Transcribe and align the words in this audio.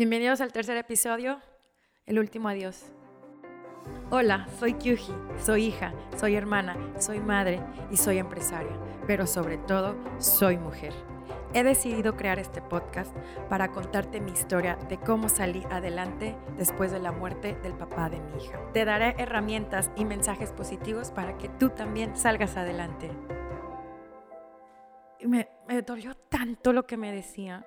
Bienvenidos 0.00 0.40
al 0.40 0.50
tercer 0.50 0.78
episodio, 0.78 1.42
El 2.06 2.18
último 2.18 2.48
adiós. 2.48 2.90
Hola, 4.08 4.48
soy 4.58 4.72
Kyuji, 4.72 5.12
soy 5.36 5.66
hija, 5.66 5.92
soy 6.16 6.36
hermana, 6.36 6.74
soy 6.98 7.20
madre 7.20 7.60
y 7.90 7.98
soy 7.98 8.16
empresaria, 8.16 8.72
pero 9.06 9.26
sobre 9.26 9.58
todo 9.58 9.94
soy 10.16 10.56
mujer. 10.56 10.94
He 11.52 11.64
decidido 11.64 12.16
crear 12.16 12.38
este 12.38 12.62
podcast 12.62 13.14
para 13.50 13.72
contarte 13.72 14.22
mi 14.22 14.32
historia 14.32 14.76
de 14.88 14.98
cómo 14.98 15.28
salí 15.28 15.64
adelante 15.68 16.34
después 16.56 16.92
de 16.92 17.00
la 17.00 17.12
muerte 17.12 17.56
del 17.56 17.74
papá 17.74 18.08
de 18.08 18.20
mi 18.20 18.42
hija. 18.42 18.58
Te 18.72 18.86
daré 18.86 19.14
herramientas 19.18 19.90
y 19.96 20.06
mensajes 20.06 20.50
positivos 20.52 21.10
para 21.10 21.36
que 21.36 21.50
tú 21.50 21.68
también 21.68 22.16
salgas 22.16 22.56
adelante. 22.56 23.10
me, 25.26 25.50
me 25.68 25.82
dolió 25.82 26.14
tanto 26.14 26.72
lo 26.72 26.86
que 26.86 26.96
me 26.96 27.12
decía. 27.12 27.66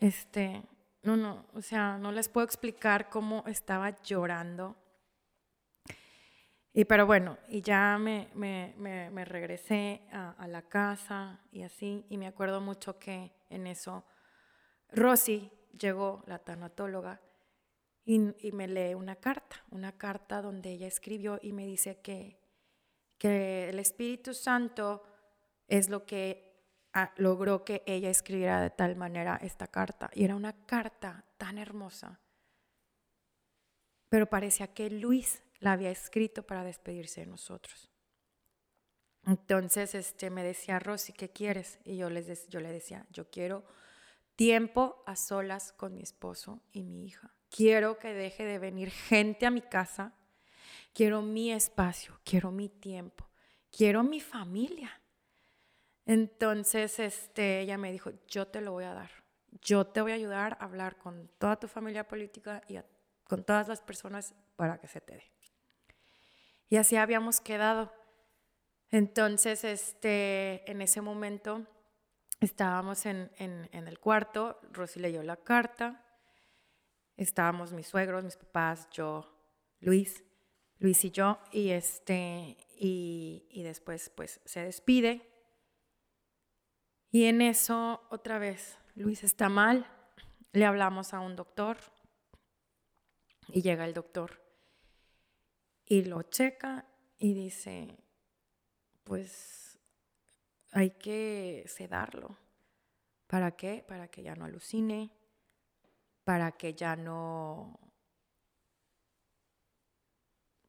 Este, 0.00 0.64
no, 1.02 1.16
no, 1.16 1.46
o 1.54 1.62
sea, 1.62 1.98
no 1.98 2.12
les 2.12 2.28
puedo 2.28 2.44
explicar 2.44 3.08
cómo 3.08 3.44
estaba 3.46 3.90
llorando. 4.02 4.76
Y 6.72 6.84
pero 6.84 7.06
bueno, 7.06 7.38
y 7.48 7.62
ya 7.62 7.98
me, 7.98 8.28
me, 8.34 8.74
me, 8.78 9.24
regresé 9.24 10.02
a, 10.12 10.30
a, 10.32 10.46
la 10.46 10.62
casa 10.62 11.40
y 11.50 11.62
así, 11.62 12.06
y 12.08 12.16
me 12.16 12.28
acuerdo 12.28 12.60
mucho 12.60 12.98
que 12.98 13.32
en 13.48 13.66
eso 13.66 14.04
Rosy 14.92 15.50
llegó, 15.76 16.22
la 16.26 16.38
tanatóloga, 16.38 17.20
y, 18.04 18.20
y, 18.46 18.52
me 18.52 18.68
lee 18.68 18.94
una 18.94 19.16
carta, 19.16 19.64
una 19.70 19.92
carta 19.98 20.42
donde 20.42 20.70
ella 20.70 20.86
escribió 20.86 21.38
y 21.42 21.52
me 21.52 21.66
dice 21.66 22.00
que, 22.00 22.38
que 23.18 23.68
el 23.68 23.78
Espíritu 23.78 24.32
Santo 24.32 25.02
es 25.68 25.88
lo 25.88 26.06
que 26.06 26.49
logró 27.16 27.64
que 27.64 27.82
ella 27.86 28.10
escribiera 28.10 28.60
de 28.60 28.70
tal 28.70 28.96
manera 28.96 29.38
esta 29.42 29.66
carta. 29.66 30.10
Y 30.14 30.24
era 30.24 30.36
una 30.36 30.52
carta 30.66 31.24
tan 31.36 31.58
hermosa. 31.58 32.20
Pero 34.08 34.28
parecía 34.28 34.74
que 34.74 34.90
Luis 34.90 35.42
la 35.60 35.72
había 35.72 35.90
escrito 35.90 36.42
para 36.42 36.64
despedirse 36.64 37.20
de 37.20 37.26
nosotros. 37.26 37.90
Entonces 39.26 39.94
este, 39.94 40.30
me 40.30 40.42
decía, 40.42 40.78
Rosy, 40.78 41.12
¿qué 41.12 41.30
quieres? 41.30 41.78
Y 41.84 41.96
yo, 41.96 42.10
les, 42.10 42.48
yo 42.48 42.60
le 42.60 42.72
decía, 42.72 43.06
yo 43.10 43.30
quiero 43.30 43.64
tiempo 44.34 45.02
a 45.06 45.16
solas 45.16 45.72
con 45.72 45.94
mi 45.94 46.02
esposo 46.02 46.62
y 46.72 46.82
mi 46.82 47.04
hija. 47.04 47.34
Quiero 47.50 47.98
que 47.98 48.14
deje 48.14 48.44
de 48.44 48.58
venir 48.58 48.90
gente 48.90 49.46
a 49.46 49.50
mi 49.50 49.60
casa. 49.60 50.14
Quiero 50.92 51.22
mi 51.22 51.52
espacio, 51.52 52.18
quiero 52.24 52.50
mi 52.50 52.68
tiempo, 52.68 53.28
quiero 53.70 54.02
mi 54.02 54.20
familia. 54.20 54.99
Entonces, 56.10 56.98
este, 56.98 57.60
ella 57.60 57.78
me 57.78 57.92
dijo, 57.92 58.10
yo 58.26 58.48
te 58.48 58.60
lo 58.60 58.72
voy 58.72 58.82
a 58.82 58.94
dar. 58.94 59.12
Yo 59.62 59.86
te 59.86 60.00
voy 60.00 60.10
a 60.10 60.16
ayudar 60.16 60.56
a 60.58 60.64
hablar 60.64 60.98
con 60.98 61.30
toda 61.38 61.54
tu 61.54 61.68
familia 61.68 62.08
política 62.08 62.62
y 62.66 62.80
con 63.22 63.44
todas 63.44 63.68
las 63.68 63.80
personas 63.80 64.34
para 64.56 64.80
que 64.80 64.88
se 64.88 65.00
te 65.00 65.14
dé. 65.14 65.30
Y 66.68 66.78
así 66.78 66.96
habíamos 66.96 67.40
quedado. 67.40 67.92
Entonces, 68.90 69.62
este, 69.62 70.68
en 70.68 70.82
ese 70.82 71.00
momento 71.00 71.64
estábamos 72.40 73.06
en, 73.06 73.30
el 73.38 73.98
cuarto, 74.00 74.60
Rosy 74.72 74.98
leyó 74.98 75.22
la 75.22 75.36
carta, 75.36 76.04
estábamos 77.16 77.72
mis 77.72 77.86
suegros, 77.86 78.24
mis 78.24 78.36
papás, 78.36 78.88
yo, 78.90 79.32
Luis, 79.78 80.24
Luis 80.80 81.04
y 81.04 81.12
yo, 81.12 81.38
y, 81.52 81.70
este, 81.70 82.56
y, 82.76 83.46
y 83.48 83.62
después 83.62 84.10
pues 84.10 84.40
se 84.44 84.64
despide 84.64 85.29
y 87.10 87.24
en 87.24 87.42
eso, 87.42 88.02
otra 88.10 88.38
vez, 88.38 88.78
Luis 88.94 89.24
está 89.24 89.48
mal, 89.48 89.86
le 90.52 90.64
hablamos 90.64 91.14
a 91.14 91.20
un 91.20 91.36
doctor 91.36 91.78
y 93.48 93.62
llega 93.62 93.84
el 93.84 93.94
doctor 93.94 94.40
y 95.86 96.04
lo 96.04 96.22
checa 96.22 96.86
y 97.18 97.34
dice, 97.34 97.98
pues 99.04 99.78
hay 100.72 100.90
que 100.90 101.64
sedarlo. 101.66 102.36
¿Para 103.26 103.56
qué? 103.56 103.84
Para 103.86 104.08
que 104.08 104.22
ya 104.22 104.34
no 104.34 104.44
alucine, 104.44 105.10
para 106.24 106.52
que 106.52 106.74
ya 106.74 106.94
no, 106.94 107.78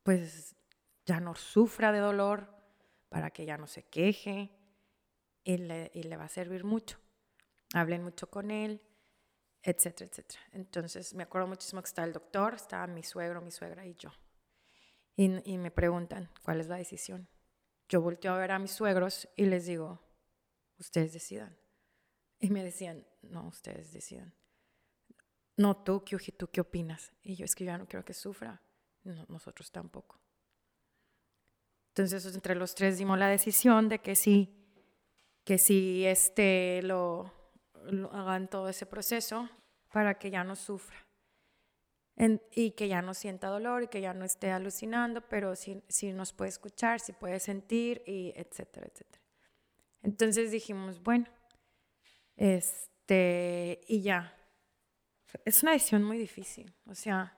pues 0.03 0.55
ya 1.05 1.19
no 1.19 1.35
sufra 1.35 1.91
de 1.91 1.99
dolor, 1.99 2.47
para 3.09 3.29
que 3.29 3.45
ya 3.45 3.57
no 3.57 3.67
se 3.67 3.83
queje 3.83 4.60
y 5.43 5.57
le, 5.57 6.17
va 6.17 6.25
a 6.25 6.29
servir 6.29 6.63
mucho. 6.63 6.99
Hablen 7.73 8.03
mucho 8.03 8.29
con 8.29 8.51
él, 8.51 8.81
etcétera, 9.63 10.09
etcétera. 10.09 10.41
Entonces 10.51 11.13
me 11.13 11.23
acuerdo 11.23 11.47
muchísimo 11.47 11.81
que 11.81 11.87
estaba 11.87 12.07
el 12.07 12.13
doctor, 12.13 12.53
estaba 12.53 12.87
mi 12.87 13.03
suegro, 13.03 13.41
mi 13.41 13.51
suegra 13.51 13.85
y 13.85 13.95
yo. 13.95 14.11
Y, 15.15 15.51
y, 15.51 15.57
me 15.57 15.71
preguntan, 15.71 16.29
¿cuál 16.43 16.61
es 16.61 16.67
la 16.67 16.77
decisión? 16.77 17.27
Yo 17.89 18.01
volteo 18.01 18.33
a 18.33 18.37
ver 18.37 18.51
a 18.51 18.59
mis 18.59 18.71
suegros 18.71 19.27
y 19.35 19.45
les 19.45 19.65
digo, 19.65 20.01
ustedes 20.77 21.13
decidan. 21.13 21.57
Y 22.39 22.49
me 22.49 22.63
decían, 22.63 23.05
no, 23.21 23.47
ustedes 23.47 23.91
decidan. 23.91 24.33
No, 25.57 25.77
tú, 25.77 26.03
Kyuji, 26.03 26.31
¿tú 26.31 26.49
qué 26.49 26.61
opinas? 26.61 27.13
Y 27.21 27.35
yo, 27.35 27.45
es 27.45 27.53
que 27.53 27.65
yo 27.65 27.77
no 27.77 27.87
quiero 27.87 28.03
que 28.03 28.13
sufra. 28.13 28.61
No, 29.03 29.25
nosotros 29.29 29.71
tampoco. 29.71 30.19
Entonces, 31.89 32.33
entre 32.33 32.55
los 32.55 32.73
tres 32.73 32.97
dimos 32.97 33.19
la 33.19 33.27
decisión 33.27 33.89
de 33.89 33.99
que 33.99 34.15
sí, 34.15 34.60
que 35.43 35.57
si 35.57 36.05
este, 36.05 36.81
lo, 36.83 37.31
hagan 38.11 38.47
todo 38.47 38.69
ese 38.69 38.85
proceso 38.85 39.49
para 39.91 40.17
que 40.17 40.29
ya 40.29 40.43
no 40.43 40.55
sufra 40.55 40.97
y 42.51 42.71
que 42.71 42.87
ya 42.87 43.01
no 43.01 43.13
sienta 43.15 43.47
dolor 43.47 43.83
y 43.83 43.87
que 43.87 44.01
ya 44.01 44.13
no 44.13 44.25
esté 44.25 44.51
alucinando, 44.51 45.21
pero 45.21 45.55
si, 45.55 45.81
si 45.87 46.13
nos 46.13 46.33
puede 46.33 46.49
escuchar, 46.49 46.99
si 46.99 47.13
puede 47.13 47.39
sentir, 47.39 48.03
y 48.05 48.31
etcétera, 48.35 48.87
etcétera. 48.91 49.23
Entonces 50.03 50.51
dijimos, 50.51 51.01
bueno, 51.01 51.25
este, 52.35 53.81
y 53.87 54.01
ya. 54.01 54.37
Es 55.45 55.63
una 55.63 55.71
decisión 55.71 56.03
muy 56.03 56.17
difícil, 56.17 56.73
o 56.85 56.93
sea, 56.93 57.37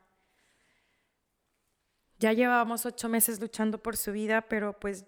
ya 2.20 2.34
llevábamos 2.34 2.86
ocho 2.86 3.08
meses 3.08 3.40
luchando 3.40 3.82
por 3.82 3.96
su 3.96 4.12
vida, 4.12 4.42
pero 4.48 4.80
pues 4.80 5.06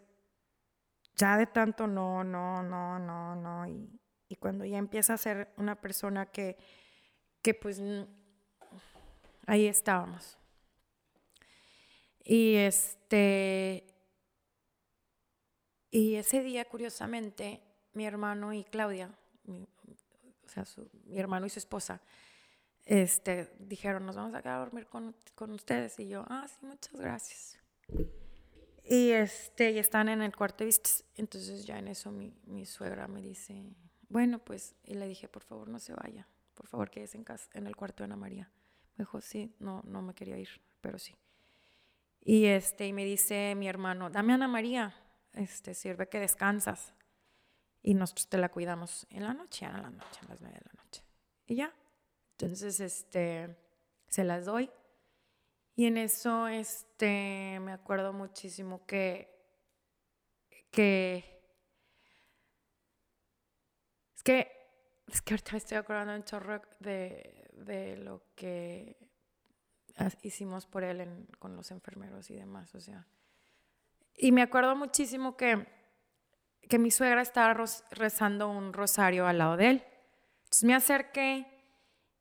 ya 1.16 1.38
de 1.38 1.48
tanto 1.48 1.88
no, 1.88 2.24
no, 2.24 2.64
no, 2.64 3.00
no, 3.00 3.36
no. 3.36 3.68
Y, 3.68 4.00
y 4.28 4.36
cuando 4.36 4.66
ya 4.66 4.78
empieza 4.78 5.14
a 5.14 5.18
ser 5.18 5.54
una 5.58 5.76
persona 5.76 6.26
que, 6.26 6.58
que 7.42 7.54
pues 7.54 7.82
ahí 9.46 9.68
estábamos. 9.68 10.38
Y 12.24 12.56
este, 12.56 13.86
y 15.92 16.16
ese 16.16 16.42
día, 16.42 16.66
curiosamente, 16.66 17.62
mi 17.94 18.06
hermano 18.06 18.52
y 18.52 18.64
Claudia, 18.64 19.12
o 19.48 20.50
sea, 20.50 20.66
mi 21.06 21.20
hermano 21.20 21.46
y 21.46 21.50
su 21.50 21.60
esposa, 21.60 22.02
este, 22.84 23.56
dijeron, 23.60 24.06
nos 24.06 24.16
vamos 24.16 24.34
a 24.34 24.42
quedar 24.42 24.56
a 24.58 24.66
dormir 24.66 24.88
con, 24.88 25.16
con 25.36 25.52
ustedes. 25.52 26.00
Y 26.00 26.08
yo, 26.08 26.26
ah, 26.28 26.48
sí, 26.48 26.66
muchas 26.66 27.00
gracias. 27.00 27.60
Y, 28.88 29.12
este, 29.12 29.72
y 29.72 29.80
están 29.80 30.10
en 30.10 30.22
el 30.22 30.36
cuarto. 30.36 30.64
Entonces 31.16 31.66
ya 31.66 31.80
en 31.80 31.88
eso 31.88 32.12
mi, 32.12 32.34
mi, 32.46 32.66
suegra 32.66 33.08
me 33.08 33.22
dice, 33.22 33.76
bueno, 34.10 34.40
pues, 34.40 34.76
y 34.84 34.94
le 34.94 35.08
dije, 35.08 35.28
por 35.28 35.44
favor, 35.44 35.68
no 35.68 35.80
se 35.80 35.94
vaya, 35.94 36.28
por 36.54 36.68
favor, 36.68 36.92
quédese 36.92 37.18
en, 37.18 37.24
casa, 37.24 37.50
en 37.54 37.66
el 37.66 37.76
cuarto 37.76 38.04
de 38.04 38.06
Ana 38.06 38.16
María. 38.16 38.52
Me 38.96 39.04
dijo, 39.04 39.20
sí, 39.22 39.56
no, 39.60 39.82
no 39.86 40.02
me 40.04 40.14
quería 40.14 40.38
ir, 40.38 40.50
pero 40.82 41.00
sí. 41.00 41.16
Y, 42.22 42.46
este, 42.46 42.88
y 42.88 42.94
me 42.94 43.06
dice 43.06 43.56
mi 43.56 43.68
hermano, 43.68 44.10
dame 44.10 44.34
a 44.34 44.36
Ana 44.36 44.48
María, 44.48 44.96
este, 45.34 45.74
sirve 45.74 46.08
que 46.08 46.20
descansas. 46.20 46.94
Y 47.82 47.94
nosotros 47.94 48.28
te 48.30 48.38
la 48.38 48.50
cuidamos 48.50 49.08
en 49.10 49.24
la 49.24 49.34
noche, 49.34 49.66
en 49.66 49.74
la 49.74 49.90
noche, 49.90 50.20
a 50.24 50.30
las 50.30 50.42
nueve 50.42 50.58
de 50.60 50.66
la 50.66 50.84
noche. 50.84 51.04
Y 51.48 51.56
ya. 51.56 51.74
Entonces, 52.32 52.80
este, 52.80 53.56
se 54.10 54.24
las 54.24 54.46
doy 54.46 54.70
y 55.76 55.88
en 55.88 55.98
eso, 55.98 56.48
este, 56.48 57.60
me 57.62 57.74
acuerdo 57.74 58.14
muchísimo 58.14 58.86
que, 58.86 59.30
que, 60.72 61.42
es 64.16 64.24
que, 64.24 64.52
es 65.08 65.22
que 65.22 65.34
ahorita 65.34 65.52
me 65.52 65.58
estoy 65.58 65.78
acordando 65.78 66.16
un 66.16 66.24
chorro 66.24 66.62
de, 66.80 67.50
de 67.54 67.98
lo 67.98 68.24
que 68.36 68.98
hicimos 70.22 70.66
por 70.66 70.84
él 70.84 71.28
con 71.40 71.56
los 71.56 71.72
enfermeros 71.72 72.30
y 72.30 72.36
demás, 72.36 72.74
o 72.76 72.80
sea. 72.80 73.06
Y 74.18 74.32
me 74.32 74.42
acuerdo 74.42 74.78
muchísimo 74.78 75.36
que, 75.36 75.68
que 76.70 76.80
mi 76.80 76.90
suegra 76.90 77.22
estaba 77.22 77.54
rezando 77.92 78.50
un 78.50 78.72
rosario 78.72 79.28
al 79.28 79.40
lado 79.40 79.58
de 79.58 79.70
él. 79.72 79.84
Entonces 80.46 80.64
me 80.64 80.74
acerqué 80.74 81.55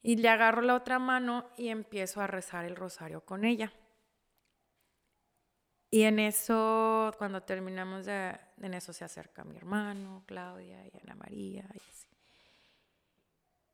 y 0.06 0.16
le 0.16 0.28
agarro 0.28 0.60
la 0.60 0.74
otra 0.74 0.98
mano 0.98 1.48
y 1.56 1.68
empiezo 1.68 2.20
a 2.20 2.26
rezar 2.26 2.66
el 2.66 2.76
rosario 2.76 3.22
con 3.24 3.42
ella. 3.46 3.72
Y 5.90 6.02
en 6.02 6.18
eso, 6.18 7.10
cuando 7.16 7.42
terminamos 7.42 8.04
de, 8.04 8.38
en 8.60 8.74
eso 8.74 8.92
se 8.92 9.06
acerca 9.06 9.44
mi 9.44 9.56
hermano, 9.56 10.22
Claudia 10.26 10.86
y 10.86 10.92
Ana 11.02 11.14
María 11.14 11.66
y 11.72 11.80
así. 11.88 12.08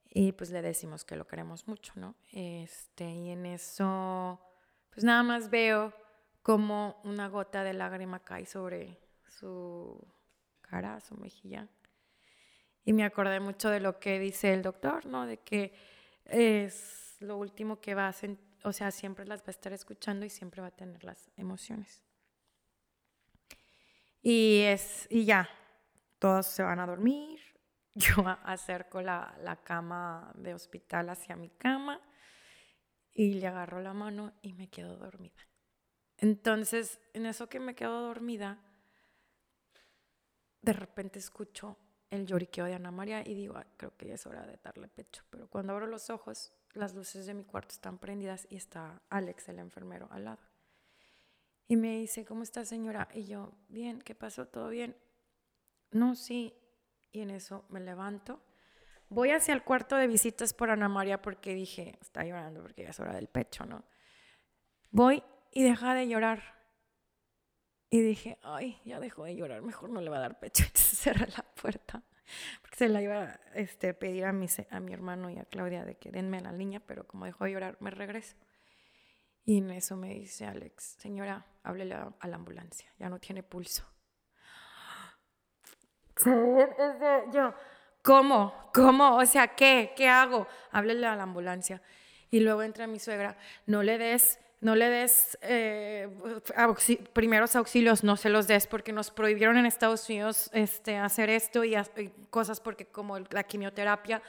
Y 0.04 0.32
pues 0.32 0.50
le 0.50 0.62
decimos 0.62 1.04
que 1.04 1.16
lo 1.16 1.26
queremos 1.26 1.66
mucho, 1.66 1.94
¿no? 1.96 2.14
Este, 2.30 3.10
y 3.10 3.30
en 3.30 3.46
eso, 3.46 4.40
pues 4.90 5.02
nada 5.02 5.24
más 5.24 5.50
veo 5.50 5.92
como 6.42 7.00
una 7.02 7.28
gota 7.28 7.64
de 7.64 7.74
lágrima 7.74 8.22
cae 8.22 8.46
sobre 8.46 9.00
su 9.26 10.06
cara, 10.60 11.00
su 11.00 11.16
mejilla. 11.16 11.66
Y 12.84 12.92
me 12.92 13.02
acordé 13.02 13.40
mucho 13.40 13.68
de 13.68 13.80
lo 13.80 13.98
que 13.98 14.20
dice 14.20 14.54
el 14.54 14.62
doctor, 14.62 15.06
¿no? 15.06 15.26
De 15.26 15.38
que 15.38 15.74
es 16.30 17.16
lo 17.20 17.36
último 17.36 17.80
que 17.80 17.94
va 17.94 18.08
a 18.08 18.12
sentir, 18.12 18.46
o 18.64 18.72
sea, 18.72 18.90
siempre 18.90 19.26
las 19.26 19.40
va 19.40 19.48
a 19.48 19.50
estar 19.50 19.72
escuchando 19.72 20.24
y 20.24 20.30
siempre 20.30 20.60
va 20.60 20.68
a 20.68 20.76
tener 20.76 21.04
las 21.04 21.30
emociones. 21.36 22.02
Y 24.22 24.60
es, 24.62 25.06
y 25.10 25.24
ya, 25.24 25.48
todos 26.18 26.46
se 26.46 26.62
van 26.62 26.78
a 26.80 26.86
dormir, 26.86 27.40
yo 27.94 28.26
acerco 28.44 29.00
la, 29.00 29.36
la 29.42 29.56
cama 29.56 30.32
de 30.36 30.54
hospital 30.54 31.08
hacia 31.10 31.36
mi 31.36 31.50
cama 31.50 32.00
y 33.12 33.34
le 33.34 33.46
agarro 33.46 33.80
la 33.80 33.94
mano 33.94 34.32
y 34.42 34.52
me 34.52 34.68
quedo 34.68 34.96
dormida. 34.96 35.48
Entonces, 36.18 37.00
en 37.14 37.26
eso 37.26 37.48
que 37.48 37.60
me 37.60 37.74
quedo 37.74 38.02
dormida, 38.02 38.58
de 40.60 40.74
repente 40.74 41.18
escucho 41.18 41.78
el 42.10 42.26
lloriqueo 42.26 42.64
de 42.64 42.74
Ana 42.74 42.90
María 42.90 43.22
y 43.26 43.34
digo, 43.34 43.54
creo 43.76 43.96
que 43.96 44.08
ya 44.08 44.14
es 44.14 44.26
hora 44.26 44.46
de 44.46 44.58
darle 44.62 44.88
pecho. 44.88 45.22
Pero 45.30 45.48
cuando 45.48 45.72
abro 45.72 45.86
los 45.86 46.10
ojos, 46.10 46.52
las 46.72 46.94
luces 46.94 47.26
de 47.26 47.34
mi 47.34 47.44
cuarto 47.44 47.72
están 47.72 47.98
prendidas 47.98 48.46
y 48.50 48.56
está 48.56 49.00
Alex, 49.08 49.48
el 49.48 49.58
enfermero, 49.58 50.08
al 50.10 50.24
lado. 50.24 50.40
Y 51.68 51.76
me 51.76 51.98
dice, 51.98 52.24
¿cómo 52.24 52.42
está 52.42 52.64
señora? 52.64 53.08
Y 53.14 53.26
yo, 53.26 53.52
bien, 53.68 54.02
¿qué 54.02 54.14
pasó? 54.14 54.48
¿Todo 54.48 54.70
bien? 54.70 54.96
No, 55.92 56.16
sí, 56.16 56.54
y 57.12 57.20
en 57.20 57.30
eso 57.30 57.64
me 57.68 57.80
levanto. 57.80 58.42
Voy 59.08 59.30
hacia 59.30 59.54
el 59.54 59.62
cuarto 59.62 59.96
de 59.96 60.06
visitas 60.06 60.52
por 60.52 60.70
Ana 60.70 60.88
María 60.88 61.22
porque 61.22 61.54
dije, 61.54 61.96
está 62.00 62.24
llorando 62.24 62.62
porque 62.62 62.82
ya 62.82 62.90
es 62.90 63.00
hora 63.00 63.12
del 63.12 63.28
pecho, 63.28 63.66
¿no? 63.66 63.84
Voy 64.90 65.22
y 65.52 65.62
deja 65.62 65.94
de 65.94 66.08
llorar. 66.08 66.59
Y 67.90 68.00
dije, 68.00 68.38
ay, 68.42 68.81
ya 68.84 69.00
dejó 69.00 69.25
de 69.25 69.34
llorar, 69.34 69.62
mejor 69.62 69.90
no 69.90 70.00
le 70.00 70.10
va 70.10 70.19
a 70.19 70.20
dar 70.20 70.38
pecho. 70.38 70.62
Entonces 70.66 70.98
cerré 70.98 71.26
la 71.26 71.42
puerta. 71.42 72.02
Porque 72.62 72.76
se 72.76 72.88
la 72.88 73.02
iba 73.02 73.22
a 73.22 73.40
este, 73.54 73.92
pedir 73.92 74.25
a 74.25 74.32
mi, 74.32 74.46
a 74.70 74.81
mi 74.81 74.92
hermano 74.92 75.31
y 75.31 75.38
a 75.38 75.44
Claudia 75.44 75.84
de 75.84 75.96
que 75.96 76.12
denme 76.12 76.38
a 76.38 76.42
la 76.42 76.52
niña, 76.52 76.81
pero 76.81 77.06
como 77.06 77.25
dejó 77.25 77.44
de 77.44 77.52
llorar, 77.52 77.76
me 77.81 77.90
regreso. 77.90 78.37
Y 79.44 79.58
en 79.58 79.70
eso 79.70 79.96
me 79.96 80.14
dice 80.14 80.46
Alex, 80.46 80.96
señora, 80.98 81.44
háblele 81.64 81.94
a 81.94 82.28
la 82.28 82.37
ambulancia, 82.37 82.92
ya 82.98 83.08
no 83.08 83.19
tiene 83.19 83.42
pulso 83.42 83.84
yo, 87.32 87.54
¿cómo? 88.02 88.70
¿Cómo? 88.75 89.16
O 89.16 89.26
sea, 89.26 89.48
¿qué? 89.48 89.92
¿Qué 89.96 90.08
hago? 90.08 90.46
Háblele 90.70 91.06
a 91.06 91.16
la 91.16 91.22
ambulancia. 91.22 91.81
Y 92.31 92.40
luego 92.40 92.62
entra 92.62 92.87
mi 92.87 92.98
suegra, 92.98 93.37
no 93.66 93.82
le 93.82 93.98
des, 93.98 94.38
no 94.60 94.74
le 94.74 94.88
des 94.90 95.38
eh, 95.42 96.08
primeros 97.12 97.56
auxilios, 97.56 98.04
no 98.04 98.16
se 98.16 98.28
los 98.28 98.46
des 98.46 98.66
porque 98.66 98.92
nos 98.92 99.10
prohibieron 99.10 99.56
en 99.56 99.66
Estados 99.66 100.08
Unidos 100.08 100.50
este, 100.52 100.96
hacer 100.96 101.30
esto 101.30 101.64
y, 101.64 101.74
cosas 102.28 102.60
porque 102.60 102.86
como 102.86 103.18
la 103.18 103.44
quimioterapia 103.44 104.22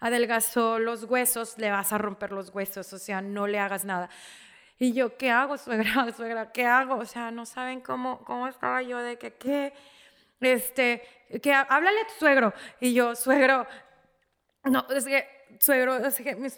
adelgazó 0.00 0.78
los 0.78 1.04
huesos, 1.04 1.58
le 1.58 1.70
vas 1.70 1.92
a 1.92 1.98
romper 1.98 2.32
los 2.32 2.50
huesos, 2.54 2.92
o 2.92 2.98
sea, 2.98 3.20
no 3.20 3.46
le 3.46 3.58
hagas 3.58 3.84
nada. 3.84 4.10
Y 4.78 4.92
yo, 4.92 5.16
¿qué 5.16 5.30
hago, 5.30 5.58
suegra? 5.58 6.12
Suegra, 6.16 6.52
¿qué 6.52 6.66
hago? 6.66 6.96
O 6.96 7.04
sea, 7.04 7.30
no 7.30 7.46
saben 7.46 7.80
cómo, 7.80 8.24
cómo 8.24 8.46
estaba 8.46 8.80
yo 8.82 8.98
de 8.98 9.18
que, 9.18 9.34
¿qué? 9.34 9.72
este, 10.40 11.02
que 11.42 11.52
háblale 11.52 12.00
a 12.00 12.06
tu 12.06 12.14
suegro. 12.18 12.52
Y 12.80 12.94
yo, 12.94 13.16
suegro, 13.16 13.66
no, 14.64 14.86
es 14.90 15.04
que, 15.04 15.26
suegro, 15.58 15.98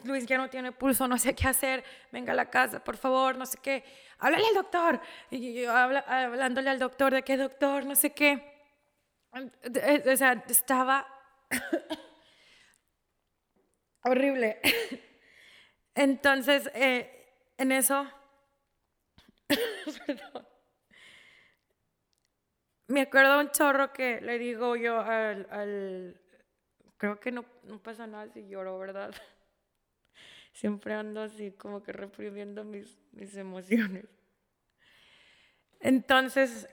Luis 0.04 0.26
ya 0.26 0.38
no 0.38 0.48
tiene 0.48 0.72
pulso, 0.72 1.08
no 1.08 1.18
sé 1.18 1.34
qué 1.34 1.48
hacer, 1.48 1.84
venga 2.10 2.32
a 2.32 2.36
la 2.36 2.50
casa, 2.50 2.82
por 2.82 2.96
favor, 2.96 3.36
no 3.36 3.46
sé 3.46 3.58
qué. 3.62 3.84
Háblale 4.18 4.46
al 4.48 4.54
doctor. 4.54 5.00
Y 5.30 5.62
yo 5.62 5.74
hablándole 5.74 6.70
al 6.70 6.78
doctor 6.78 7.12
de 7.12 7.22
qué 7.22 7.36
doctor, 7.36 7.84
no 7.84 7.94
sé 7.94 8.10
qué. 8.10 8.42
O 9.32 10.16
sea, 10.16 10.44
estaba 10.48 11.06
horrible. 14.02 14.60
Entonces, 15.94 16.70
eh, 16.74 17.52
en 17.56 17.72
eso, 17.72 18.06
perdón 20.06 20.50
me 22.90 23.02
acuerdo 23.02 23.38
un 23.38 23.50
chorro 23.50 23.92
que 23.92 24.20
le 24.20 24.38
digo 24.38 24.74
yo 24.74 25.00
al, 25.00 26.20
creo 27.00 27.18
que 27.18 27.32
no, 27.32 27.46
no, 27.64 27.82
pasa 27.82 28.06
nada 28.06 28.28
si 28.28 28.46
lloro, 28.46 28.78
¿verdad? 28.78 29.14
Siempre 30.52 30.92
ando 30.92 31.22
así 31.22 31.50
como 31.52 31.82
que 31.82 31.92
reprimiendo 31.92 32.62
mis, 32.62 32.98
mis 33.12 33.34
emociones. 33.36 34.04
Entonces, 35.80 36.68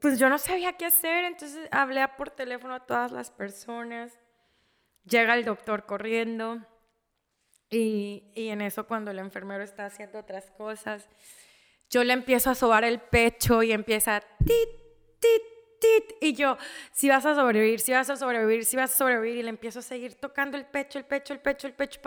pues 0.00 0.20
yo 0.20 0.28
no 0.28 0.38
sabía 0.38 0.74
qué 0.74 0.86
hacer, 0.86 1.24
entonces 1.24 1.68
hablé 1.72 2.06
por 2.16 2.30
teléfono 2.30 2.74
a 2.74 2.86
todas 2.86 3.10
las 3.10 3.32
personas. 3.32 4.16
Llega 5.04 5.34
el 5.34 5.44
doctor 5.44 5.86
corriendo 5.86 6.64
y, 7.68 8.30
y 8.36 8.50
en 8.50 8.60
eso 8.60 8.86
cuando 8.86 9.10
el 9.10 9.18
enfermero 9.18 9.64
está 9.64 9.86
haciendo 9.86 10.20
otras 10.20 10.52
cosas, 10.52 11.08
yo 11.90 12.04
le 12.04 12.12
empiezo 12.12 12.50
a 12.50 12.54
sobar 12.54 12.84
el 12.84 13.00
pecho 13.00 13.64
y 13.64 13.72
empieza 13.72 14.20
tit, 14.20 14.68
tit, 15.18 15.42
y 16.20 16.34
yo, 16.34 16.56
si 16.92 17.08
vas 17.08 17.24
a 17.26 17.34
sobrevivir, 17.34 17.80
si 17.80 17.92
vas 17.92 18.08
a 18.10 18.16
sobrevivir, 18.16 18.64
si 18.64 18.76
vas 18.76 18.92
a 18.92 18.96
sobrevivir, 18.96 19.38
y 19.38 19.42
le 19.42 19.50
empiezo 19.50 19.78
a 19.78 19.82
seguir 19.82 20.14
tocando 20.14 20.56
el 20.56 20.66
pecho, 20.66 20.98
el 20.98 21.04
pecho, 21.04 21.32
el 21.32 21.40
pecho, 21.40 21.66
el 21.66 21.74
pecho, 21.74 22.00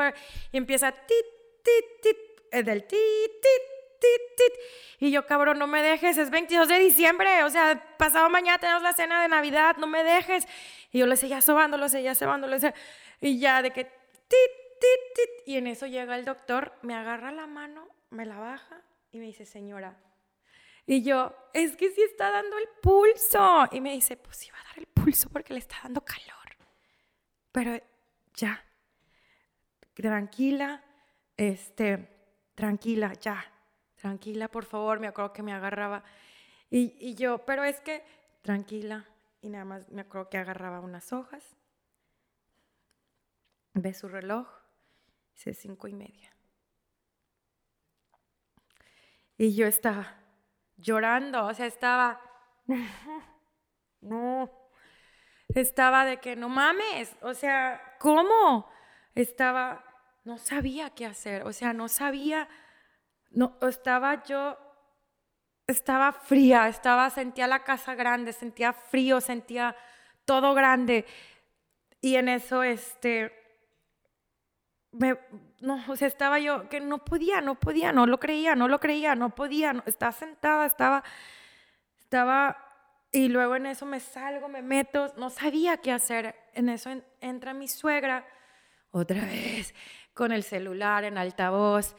y 0.51 0.57
empieza 0.57 0.91
tit, 0.91 1.25
tit, 1.63 2.01
tit, 2.01 2.17
el 2.51 2.65
del 2.65 2.83
tit, 2.83 2.97
tit, 3.41 3.99
tit, 3.99 4.21
tit. 4.37 4.53
Y 4.99 5.11
yo, 5.11 5.25
cabrón, 5.25 5.59
no 5.59 5.67
me 5.67 5.81
dejes, 5.81 6.17
es 6.17 6.29
22 6.29 6.67
de 6.67 6.79
diciembre, 6.79 7.43
o 7.43 7.49
sea, 7.49 7.95
pasado 7.97 8.29
mañana 8.29 8.57
tenemos 8.57 8.83
la 8.83 8.93
cena 8.93 9.21
de 9.21 9.27
Navidad, 9.27 9.77
no 9.77 9.87
me 9.87 10.03
dejes. 10.03 10.47
Y 10.91 10.99
yo 10.99 11.05
le 11.05 11.17
seguía 11.17 11.41
sobando, 11.41 11.77
lo 11.77 11.89
seguía 11.89 12.15
sobando, 12.15 12.47
y 13.21 13.39
ya 13.39 13.61
de 13.61 13.71
que 13.71 13.83
tit, 13.83 14.51
tit, 14.79 15.01
tit. 15.15 15.47
Y 15.47 15.57
en 15.57 15.67
eso 15.67 15.85
llega 15.87 16.15
el 16.15 16.25
doctor, 16.25 16.73
me 16.81 16.93
agarra 16.93 17.31
la 17.31 17.47
mano, 17.47 17.87
me 18.09 18.25
la 18.25 18.39
baja 18.39 18.81
y 19.11 19.19
me 19.19 19.25
dice, 19.25 19.45
señora, 19.45 19.97
y 20.89 21.03
yo, 21.03 21.35
es 21.53 21.75
que 21.75 21.91
sí 21.91 22.01
está 22.01 22.31
dando 22.31 22.57
el 22.57 22.69
pulso. 22.81 23.65
Y 23.73 23.81
me 23.81 23.91
dice, 23.91 24.15
pues 24.15 24.37
sí 24.37 24.49
va 24.49 24.59
a 24.61 24.63
dar 24.63 24.79
el 24.79 24.87
pulso 24.87 25.29
porque 25.29 25.53
le 25.53 25.59
está 25.59 25.75
dando 25.83 25.99
calor. 25.99 26.55
Pero 27.51 27.77
ya, 28.33 28.63
tranquila, 29.93 30.81
este, 31.35 32.07
tranquila, 32.55 33.13
ya, 33.15 33.45
tranquila, 33.97 34.47
por 34.47 34.63
favor. 34.63 35.01
Me 35.01 35.07
acuerdo 35.07 35.33
que 35.33 35.43
me 35.43 35.51
agarraba. 35.51 36.05
Y, 36.69 36.95
y 37.05 37.15
yo, 37.15 37.45
pero 37.45 37.65
es 37.65 37.81
que, 37.81 38.05
tranquila. 38.41 39.05
Y 39.41 39.49
nada 39.49 39.65
más 39.65 39.89
me 39.89 40.01
acuerdo 40.01 40.29
que 40.29 40.37
agarraba 40.37 40.79
unas 40.79 41.11
hojas. 41.11 41.43
Ve 43.73 43.93
su 43.93 44.07
reloj. 44.07 44.47
Dice 45.33 45.53
cinco 45.53 45.89
y 45.89 45.93
media. 45.93 46.33
Y 49.37 49.53
yo 49.53 49.67
estaba 49.67 50.26
llorando, 50.77 51.45
o 51.45 51.53
sea, 51.53 51.65
estaba, 51.65 52.21
no, 54.01 54.49
estaba 55.49 56.05
de 56.05 56.17
que 56.17 56.35
no 56.35 56.49
mames, 56.49 57.15
o 57.21 57.33
sea, 57.33 57.95
¿cómo? 57.99 58.69
Estaba, 59.15 59.83
no 60.23 60.37
sabía 60.37 60.91
qué 60.91 61.05
hacer, 61.05 61.43
o 61.43 61.53
sea, 61.53 61.73
no 61.73 61.87
sabía, 61.87 62.47
no, 63.31 63.57
estaba 63.61 64.23
yo, 64.23 64.57
estaba 65.65 66.13
fría, 66.13 66.67
estaba, 66.67 67.09
sentía 67.09 67.47
la 67.47 67.63
casa 67.63 67.95
grande, 67.95 68.31
sentía 68.33 68.73
frío, 68.73 69.19
sentía 69.19 69.75
todo 70.25 70.53
grande. 70.53 71.05
Y 71.99 72.15
en 72.15 72.29
eso, 72.29 72.63
este, 72.63 73.46
no, 75.59 75.83
o 75.87 75.95
sea, 75.95 76.07
estaba 76.07 76.39
yo 76.39 76.69
que 76.69 76.79
no 76.79 77.03
podía, 77.03 77.41
no 77.41 77.55
podía, 77.55 77.91
no 77.91 78.05
lo 78.05 78.19
creía, 78.19 78.55
no 78.55 78.67
lo 78.67 78.79
creía, 78.79 79.15
no 79.15 79.33
podía, 79.33 79.73
no, 79.73 79.83
estaba 79.85 80.11
sentada, 80.11 80.65
estaba, 80.65 81.03
estaba, 81.99 82.57
y 83.11 83.29
luego 83.29 83.55
en 83.55 83.67
eso 83.67 83.85
me 83.85 83.99
salgo, 83.99 84.47
me 84.47 84.61
meto, 84.61 85.13
no 85.17 85.29
sabía 85.29 85.77
qué 85.77 85.91
hacer. 85.91 86.35
En 86.53 86.69
eso 86.69 86.89
entra 87.21 87.53
mi 87.53 87.67
suegra, 87.67 88.25
otra 88.91 89.21
vez, 89.21 89.73
con 90.13 90.31
el 90.31 90.43
celular 90.43 91.03
en 91.03 91.17
altavoz, 91.17 91.95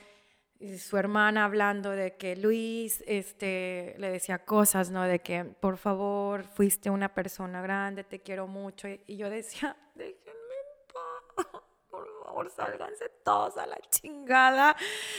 y 0.61 0.79
su 0.79 0.97
hermana 0.97 1.45
hablando 1.45 1.91
de 1.91 2.17
que 2.17 2.35
Luis 2.35 3.05
este, 3.07 3.95
le 3.99 4.11
decía 4.11 4.45
cosas, 4.45 4.91
¿no? 4.91 5.05
De 5.05 5.21
que, 5.21 5.45
por 5.45 5.77
favor, 5.77 6.43
fuiste 6.45 6.91
una 6.91 7.15
persona 7.15 7.63
grande, 7.63 8.03
te 8.03 8.21
quiero 8.21 8.49
mucho. 8.49 8.89
Y, 8.89 9.17
yo 9.17 9.31
decía, 9.31 9.77
paz 10.18 10.18
favor, 12.39 12.51
sálganse 12.51 13.09
todos 13.25 13.57
a 13.57 13.67
la 13.67 13.79
chingada. 13.91 14.77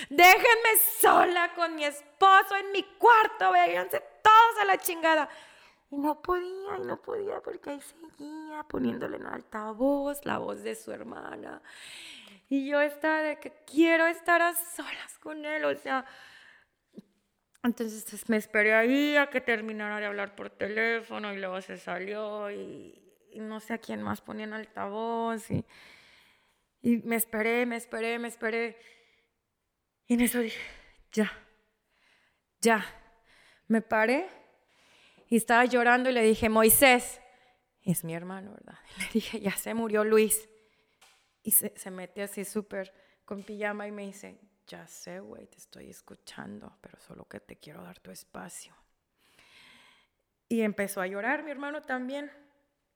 Déjenme 0.09 0.79
sola 0.99 1.53
con 1.55 1.75
mi 1.75 1.85
esposo 1.85 2.55
en 2.55 2.71
mi 2.71 2.83
cuarto, 2.97 3.51
véanse 3.51 4.01
todos 4.21 4.61
a 4.61 4.65
la 4.65 4.77
chingada. 4.77 5.29
Y 5.91 5.97
no 5.97 6.21
podía, 6.21 6.77
y 6.77 6.85
no 6.85 7.01
podía, 7.01 7.41
porque 7.41 7.71
ahí 7.71 7.81
seguía 7.81 8.63
poniéndole 8.67 9.17
en 9.17 9.25
altavoz 9.25 10.23
la 10.25 10.37
voz 10.37 10.63
de 10.63 10.75
su 10.75 10.91
hermana. 10.91 11.61
Y 12.47 12.67
yo 12.67 12.79
estaba 12.81 13.21
de 13.21 13.39
que 13.39 13.51
quiero 13.65 14.07
estar 14.07 14.41
a 14.41 14.53
solas 14.53 15.17
con 15.19 15.45
él, 15.45 15.65
o 15.65 15.75
sea, 15.75 16.05
entonces 17.63 18.05
pues, 18.09 18.29
me 18.29 18.37
esperé 18.37 18.73
ahí 18.73 19.15
a 19.17 19.29
que 19.29 19.41
terminara 19.41 19.99
de 19.99 20.05
hablar 20.05 20.35
por 20.35 20.49
teléfono 20.49 21.33
y 21.33 21.37
luego 21.37 21.61
se 21.61 21.77
salió 21.77 22.49
y, 22.51 22.95
no 23.35 23.59
sé 23.59 23.73
a 23.73 23.77
quién 23.77 24.01
más 24.01 24.21
ponía 24.21 24.45
en 24.45 24.53
altavoz 24.53 25.49
y, 25.51 25.65
y 26.81 26.97
me 26.97 27.15
esperé, 27.15 27.65
me 27.65 27.75
esperé, 27.75 28.19
me 28.19 28.27
esperé. 28.27 28.77
Y 30.07 30.13
en 30.13 30.21
eso 30.21 30.39
dije, 30.39 30.59
ya, 31.11 31.31
ya. 32.61 32.85
Me 33.67 33.81
paré 33.81 34.27
y 35.27 35.37
estaba 35.37 35.65
llorando 35.65 36.09
y 36.09 36.13
le 36.13 36.23
dije, 36.23 36.49
Moisés, 36.49 37.21
es 37.83 38.03
mi 38.03 38.15
hermano, 38.15 38.51
¿verdad? 38.51 38.79
le 38.97 39.05
dije, 39.13 39.39
ya 39.39 39.51
se 39.51 39.73
murió 39.73 40.03
Luis. 40.03 40.49
Y 41.43 41.51
se, 41.51 41.73
se 41.77 41.91
mete 41.91 42.23
así 42.23 42.43
súper 42.45 42.93
con 43.25 43.43
pijama 43.43 43.87
y 43.87 43.91
me 43.91 44.03
dice, 44.03 44.39
ya 44.67 44.87
sé, 44.87 45.19
güey, 45.19 45.47
te 45.47 45.57
estoy 45.57 45.89
escuchando, 45.89 46.77
pero 46.81 46.99
solo 46.99 47.25
que 47.25 47.39
te 47.39 47.57
quiero 47.57 47.83
dar 47.83 47.99
tu 47.99 48.11
espacio. 48.11 48.75
Y 50.47 50.61
empezó 50.61 51.01
a 51.01 51.07
llorar 51.07 51.43
mi 51.43 51.51
hermano 51.51 51.81
también. 51.81 52.31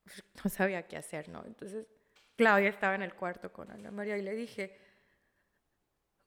No 0.43 0.49
sabía 0.49 0.85
qué 0.85 0.97
hacer, 0.97 1.29
¿no? 1.29 1.45
Entonces 1.45 1.87
Claudia 2.35 2.69
estaba 2.69 2.95
en 2.95 3.03
el 3.03 3.13
cuarto 3.13 3.51
con 3.51 3.71
Ana 3.71 3.91
María 3.91 4.17
y 4.17 4.21
le 4.21 4.35
dije, 4.35 4.77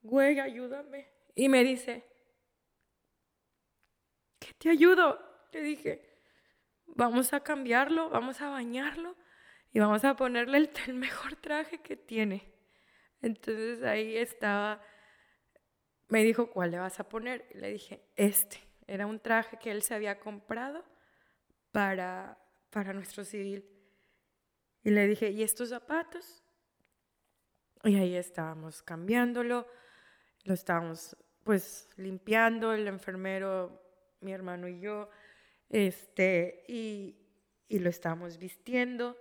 güey, 0.03 0.39
ayúdame. 0.41 1.09
Y 1.35 1.49
me 1.49 1.65
dice, 1.65 2.05
¿qué 4.39 4.55
te 4.55 4.71
ayudo? 4.71 5.19
Le 5.53 5.63
dije, 5.63 6.21
vamos 6.87 7.33
a 7.33 7.41
cambiarlo, 7.41 8.09
vamos 8.11 8.41
a 8.41 8.49
bañarlo 8.49 9.17
y 9.73 9.81
vamos 9.81 10.05
a 10.05 10.17
ponerle 10.17 10.71
el, 10.87 10.95
mejor 10.95 11.37
traje 11.37 11.83
que 11.83 11.97
tiene. 11.97 12.53
Entonces 13.21 13.83
ahí 13.83 14.17
estaba 14.17 14.81
me 16.09 16.23
dijo, 16.23 16.51
¿cuál 16.51 16.71
le 16.71 16.79
vas 16.79 17.01
a 17.01 17.09
poner? 17.09 17.47
Y 17.55 17.59
le 17.59 17.73
dije, 17.73 18.03
este. 18.17 18.63
Era 18.87 19.07
un 19.07 19.19
traje 19.19 19.59
que 19.59 19.73
él 19.73 19.83
se 19.83 19.95
había 19.95 20.21
comprado 20.21 20.85
para, 21.73 22.39
para 22.71 22.93
nuestro 22.93 23.25
civil. 23.25 23.69
Y 24.87 24.90
le 24.90 25.09
dije, 25.09 25.31
¿y 25.31 25.43
estos 25.43 25.71
zapatos? 25.71 26.45
Y 27.83 27.97
ahí 27.97 28.14
estábamos 28.14 28.85
cambiándolo, 28.85 29.66
lo 30.45 30.55
estábamos 30.55 31.16
pues 31.43 31.88
limpiando, 31.97 32.73
el 32.73 32.87
enfermero, 32.87 33.83
mi 34.21 34.33
hermano 34.33 34.69
y 34.69 34.78
yo, 34.78 35.11
este, 35.69 36.62
y, 36.69 37.16
y 37.66 37.81
lo 37.81 37.90
estábamos 37.90 38.38
vistiendo. 38.38 39.16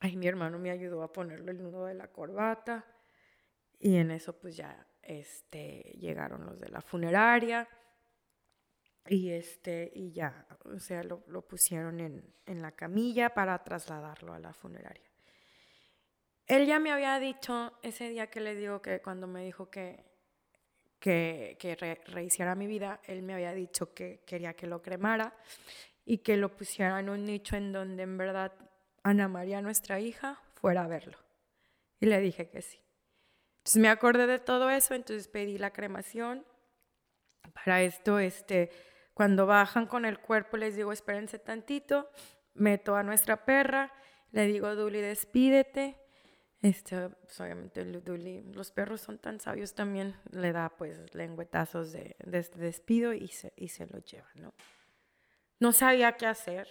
Ay, 0.00 0.16
mi 0.16 0.26
hermano 0.28 0.58
me 0.58 0.70
ayudó 0.70 1.02
a 1.02 1.12
ponerle 1.12 1.50
el 1.50 1.62
nudo 1.62 1.84
de 1.84 1.92
la 1.92 2.08
corbata 2.08 2.86
y 3.78 3.96
en 3.96 4.12
eso 4.12 4.32
pues 4.40 4.56
ya 4.56 4.86
este, 5.02 5.94
llegaron 6.00 6.46
los 6.46 6.58
de 6.58 6.70
la 6.70 6.80
funeraria 6.80 7.68
y, 9.08 9.30
este, 9.30 9.90
y 9.94 10.12
ya, 10.12 10.46
o 10.64 10.78
sea, 10.78 11.02
lo, 11.02 11.20
pusieron 11.42 12.00
en, 12.00 12.34
en, 12.46 12.62
la 12.62 12.72
camilla 12.72 13.34
para 13.34 13.62
trasladarlo 13.62 14.32
a 14.32 14.38
la 14.38 14.52
funeraria. 14.52 15.10
Él 16.46 16.66
ya 16.66 16.78
me 16.78 16.92
había 16.92 17.18
dicho 17.18 17.72
ese 17.82 18.08
día 18.08 18.28
que 18.28 18.40
le 18.40 18.54
digo 18.54 18.80
que 18.82 19.00
cuando 19.00 19.26
me 19.26 19.44
dijo 19.44 19.70
que, 19.70 20.04
que, 20.98 21.56
que 21.58 21.74
rehiciera 22.06 22.54
mi 22.54 22.66
vida, 22.66 23.00
él 23.04 23.22
me 23.22 23.34
había 23.34 23.52
dicho 23.52 23.92
que 23.92 24.22
quería 24.24 24.54
que 24.54 24.66
lo 24.66 24.82
cremara 24.82 25.34
y 26.04 26.18
que 26.18 26.36
lo 26.36 26.56
pusiera 26.56 27.00
en 27.00 27.08
un 27.08 27.24
nicho 27.24 27.56
en 27.56 27.72
donde 27.72 28.04
en 28.04 28.16
verdad 28.16 28.52
Ana 29.02 29.28
María, 29.28 29.60
nuestra 29.62 29.98
hija, 29.98 30.40
fuera 30.54 30.84
a 30.84 30.86
verlo. 30.86 31.18
Y 31.98 32.06
le 32.06 32.20
dije 32.20 32.48
que 32.48 32.62
sí. 32.62 32.78
Entonces 33.58 33.82
me 33.82 33.88
acordé 33.88 34.26
de 34.26 34.38
todo 34.38 34.70
eso, 34.70 34.94
entonces 34.94 35.28
pedí 35.28 35.58
la 35.58 35.72
cremación. 35.72 36.44
Para 37.52 37.82
esto, 37.82 38.18
este, 38.18 38.70
cuando 39.14 39.46
bajan 39.46 39.86
con 39.86 40.04
el 40.04 40.18
cuerpo, 40.18 40.56
les 40.56 40.76
digo, 40.76 40.92
espérense 40.92 41.38
tantito, 41.38 42.10
meto 42.54 42.96
a 42.96 43.02
nuestra 43.02 43.44
perra, 43.44 43.92
le 44.30 44.46
digo, 44.46 44.74
Duli, 44.74 45.00
despídete. 45.00 45.98
Este, 46.62 47.08
pues, 47.08 47.40
obviamente 47.40 47.84
Duli, 47.84 48.42
los 48.52 48.70
perros 48.70 49.00
son 49.00 49.18
tan 49.18 49.40
sabios 49.40 49.74
también, 49.74 50.14
le 50.30 50.52
da 50.52 50.70
pues 50.70 51.12
lengüetazos 51.12 51.90
de, 51.90 52.14
de, 52.24 52.42
despido 52.54 53.12
y 53.12 53.28
se, 53.28 53.52
y 53.56 53.68
se 53.68 53.86
lo 53.86 53.98
lleva, 53.98 54.28
¿no? 54.36 54.54
No 55.58 55.72
sabía 55.72 56.12
qué 56.12 56.26
hacer. 56.26 56.68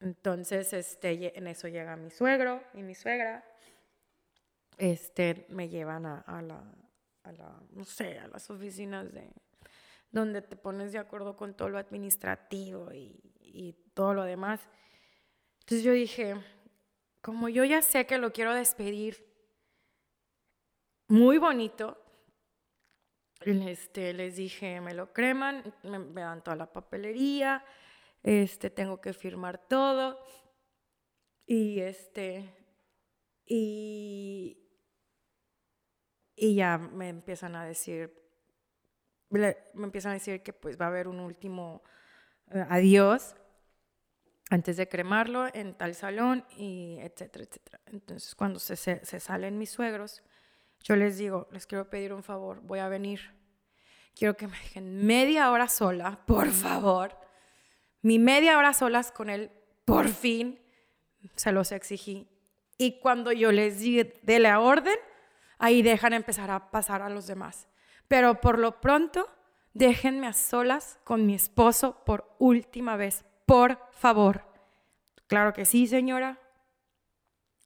Entonces, 0.00 0.72
este, 0.72 1.36
en 1.36 1.46
eso 1.46 1.68
llega 1.68 1.96
mi 1.96 2.10
suegro 2.10 2.62
y 2.72 2.82
mi 2.82 2.94
suegra 2.94 3.44
este, 4.78 5.44
me 5.50 5.68
llevan 5.68 6.06
a, 6.06 6.42
la, 6.42 6.64
a 7.24 7.32
la, 7.32 7.62
no 7.72 7.84
sé, 7.84 8.18
a 8.18 8.28
las 8.28 8.48
oficinas 8.48 9.12
de 9.12 9.30
donde 10.10 10.42
te 10.42 10.56
pones 10.56 10.92
de 10.92 10.98
acuerdo 10.98 11.36
con 11.36 11.54
todo 11.54 11.68
lo 11.68 11.78
administrativo 11.78 12.92
y, 12.92 13.20
y 13.40 13.72
todo 13.94 14.14
lo 14.14 14.24
demás. 14.24 14.60
Entonces 15.60 15.84
yo 15.84 15.92
dije, 15.92 16.36
como 17.20 17.48
yo 17.48 17.64
ya 17.64 17.82
sé 17.82 18.06
que 18.06 18.18
lo 18.18 18.32
quiero 18.32 18.54
despedir 18.54 19.26
muy 21.08 21.38
bonito, 21.38 21.98
este, 23.40 24.12
les 24.12 24.36
dije, 24.36 24.80
me 24.80 24.94
lo 24.94 25.12
creman, 25.12 25.74
me, 25.82 25.98
me, 25.98 26.20
dan 26.20 26.44
toda 26.44 26.56
la 26.56 26.72
papelería, 26.72 27.64
este, 28.22 28.70
tengo 28.70 29.00
que 29.00 29.12
firmar 29.12 29.58
todo. 29.66 30.22
Y 31.46 31.80
este, 31.80 32.54
y, 33.46 34.58
y 36.36 36.54
ya 36.54 36.78
me 36.78 37.08
empiezan 37.08 37.56
a 37.56 37.64
decir, 37.64 38.19
me 39.30 39.56
empiezan 39.74 40.10
a 40.10 40.14
decir 40.14 40.42
que 40.42 40.52
pues 40.52 40.78
va 40.80 40.86
a 40.86 40.88
haber 40.88 41.08
un 41.08 41.20
último 41.20 41.82
eh, 42.50 42.64
adiós 42.68 43.36
antes 44.50 44.76
de 44.76 44.88
cremarlo 44.88 45.46
en 45.54 45.74
tal 45.74 45.94
salón 45.94 46.44
y 46.56 46.98
etcétera, 47.00 47.44
etcétera. 47.44 47.80
Entonces 47.86 48.34
cuando 48.34 48.58
se, 48.58 48.76
se, 48.76 49.20
salen 49.20 49.56
mis 49.56 49.70
suegros, 49.70 50.24
yo 50.82 50.96
les 50.96 51.18
digo, 51.18 51.48
les 51.52 51.66
quiero 51.66 51.88
pedir 51.88 52.12
un 52.12 52.24
favor, 52.24 52.60
voy 52.62 52.80
a 52.80 52.88
venir. 52.88 53.20
Quiero 54.14 54.36
que 54.36 54.48
me 54.48 54.58
dejen 54.58 55.06
media 55.06 55.52
hora 55.52 55.68
sola, 55.68 56.20
por 56.26 56.50
favor. 56.50 57.16
Mi 58.02 58.18
media 58.18 58.58
hora 58.58 58.74
solas 58.74 59.12
con 59.12 59.30
él, 59.30 59.52
por 59.84 60.08
fin, 60.08 60.58
se 61.36 61.52
los 61.52 61.70
exigí. 61.70 62.28
Y 62.76 62.98
cuando 62.98 63.30
yo 63.30 63.52
les 63.52 63.78
di 63.78 64.02
de 64.02 64.38
la 64.40 64.58
orden, 64.58 64.96
ahí 65.58 65.82
dejan 65.82 66.12
empezar 66.12 66.50
a 66.50 66.70
pasar 66.72 67.02
a 67.02 67.08
los 67.08 67.28
demás. 67.28 67.68
Pero 68.10 68.40
por 68.40 68.58
lo 68.58 68.80
pronto, 68.80 69.30
déjenme 69.72 70.26
a 70.26 70.32
solas 70.32 70.98
con 71.04 71.26
mi 71.26 71.34
esposo 71.36 72.02
por 72.04 72.34
última 72.40 72.96
vez, 72.96 73.24
por 73.46 73.78
favor. 73.92 74.44
Claro 75.28 75.52
que 75.52 75.64
sí, 75.64 75.86
señora. 75.86 76.36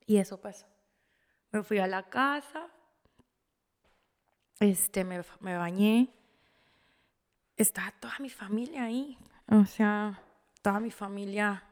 Y 0.05 0.19
eso 0.19 0.39
pasó. 0.43 0.67
Me 1.51 1.63
fui 1.63 1.79
a 1.79 1.87
la 1.87 2.11
casa, 2.11 2.69
este, 4.61 5.03
me, 5.03 5.23
bañé. 5.41 6.11
Estaba 7.57 7.93
toda 7.93 8.19
mi 8.21 8.29
familia 8.29 8.85
ahí. 8.85 9.17
O 9.49 9.65
sea, 9.65 10.23
toda 10.61 10.79
mi 10.79 10.91
familia 10.91 11.65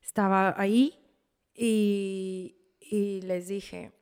estaba 0.00 0.58
ahí 0.58 0.98
y 1.54 3.20
les 3.24 3.48
dije, 3.48 3.92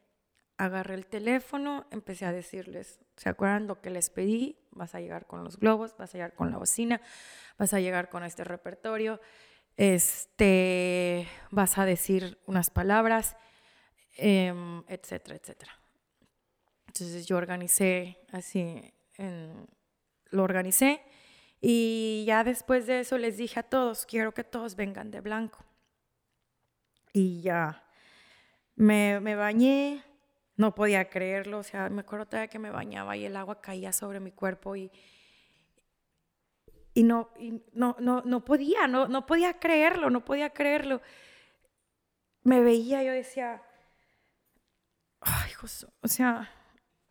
agarré 0.56 0.94
el 0.94 1.06
teléfono, 1.06 1.86
empecé 1.90 2.24
a 2.24 2.32
decirles, 2.32 3.00
¿se 3.16 3.28
acuerdan 3.28 3.66
lo 3.66 3.80
que 3.80 3.90
les 3.90 4.10
pedí? 4.10 4.58
Vas 4.70 4.94
a 4.94 5.00
llegar 5.00 5.26
con 5.26 5.44
los 5.44 5.58
globos, 5.58 5.96
vas 5.96 6.14
a 6.14 6.18
llegar 6.18 6.34
con 6.34 6.50
la 6.50 6.58
bocina, 6.58 7.00
vas 7.58 7.74
a 7.74 7.80
llegar 7.80 8.08
con 8.08 8.24
este 8.24 8.44
repertorio, 8.44 9.20
este, 9.76 11.26
vas 11.50 11.78
a 11.78 11.84
decir 11.84 12.38
unas 12.46 12.70
palabras, 12.70 13.36
em, 14.16 14.84
etcétera, 14.88 15.36
etcétera. 15.36 15.78
Entonces 16.86 17.26
yo 17.26 17.36
organicé 17.36 18.18
así, 18.32 18.92
lo 20.30 20.42
organicé 20.42 21.02
y 21.60 22.24
ya 22.26 22.44
después 22.44 22.86
de 22.86 23.00
eso 23.00 23.16
les 23.18 23.36
dije 23.36 23.60
a 23.60 23.62
todos, 23.62 24.04
quiero 24.04 24.32
que 24.34 24.44
todos 24.44 24.76
vengan 24.76 25.10
de 25.10 25.20
blanco. 25.20 25.64
Y 27.14 27.40
ya 27.40 27.84
me 28.74 29.34
bañé, 29.34 30.02
no 30.56 30.74
podía 30.74 31.08
creerlo, 31.08 31.58
o 31.58 31.62
sea, 31.62 31.88
me 31.88 32.02
acuerdo 32.02 32.26
todavía 32.26 32.48
que 32.48 32.58
me 32.58 32.70
bañaba 32.70 33.16
y 33.16 33.24
el 33.24 33.36
agua 33.36 33.60
caía 33.60 33.92
sobre 33.92 34.20
mi 34.20 34.32
cuerpo 34.32 34.76
y, 34.76 34.90
y, 36.94 37.02
no, 37.04 37.30
no, 37.72 37.96
no, 37.98 38.22
no 38.22 38.44
podía, 38.44 38.86
no, 38.86 39.08
no 39.08 39.24
podía 39.26 39.58
creerlo, 39.58 40.10
no 40.10 40.24
podía 40.24 40.50
creerlo. 40.50 41.00
Me 42.42 42.60
veía, 42.60 43.02
yo 43.02 43.12
decía, 43.12 43.62
ay, 45.20 45.52
José, 45.52 45.86
o 46.02 46.08
sea, 46.08 46.50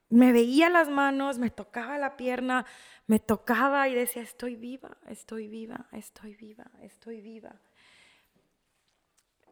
me 0.09 0.33
veía 0.33 0.69
las 0.69 0.89
manos, 0.89 1.39
me 1.39 1.49
tocaba 1.49 1.97
la 1.97 2.17
pierna, 2.17 2.65
me 3.07 3.19
tocaba 3.19 3.87
y 3.87 3.95
decía, 3.95 4.21
estoy 4.21 4.55
viva, 4.55 4.97
estoy 5.07 5.47
viva, 5.47 5.87
estoy 5.93 6.35
viva, 6.35 6.69
estoy 6.81 7.21
viva. 7.21 7.55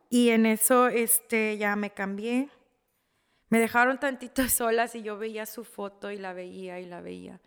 Y 0.10 0.29
en 0.29 0.46
eso 0.46 0.89
este, 0.89 1.58
ya 1.58 1.75
me 1.75 1.91
cambié, 1.91 2.50
Me 3.50 3.60
dejaron 3.60 4.00
tantito 4.00 4.48
solas 4.50 4.96
y 4.96 5.01
yo 5.01 5.18
veía 5.18 5.46
su 5.46 5.63
foto 5.63 6.12
y 6.12 6.18
la 6.18 6.34
veía 6.34 6.79
y 6.79 6.86
la 6.86 7.01
veía. 7.01 7.41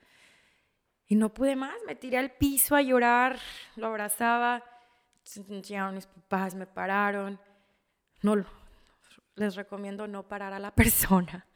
Y 1.07 1.17
no 1.17 1.33
pude 1.35 1.57
más, 1.57 1.75
me 1.87 1.95
tiré 1.95 2.19
al 2.19 2.31
piso 2.33 2.75
a 2.75 2.83
llorar, 2.83 3.39
lo 3.77 3.87
abrazaba. 3.87 4.65
Llegaron 5.47 5.95
mis 5.95 6.07
papás, 6.07 6.55
me 6.55 6.67
pararon. 6.67 7.39
No, 8.23 8.37
les 9.37 9.55
recomiendo 9.57 10.07
no 10.07 10.27
parar 10.27 10.53
a 10.53 10.59
la 10.59 10.71
persona. 10.75 11.47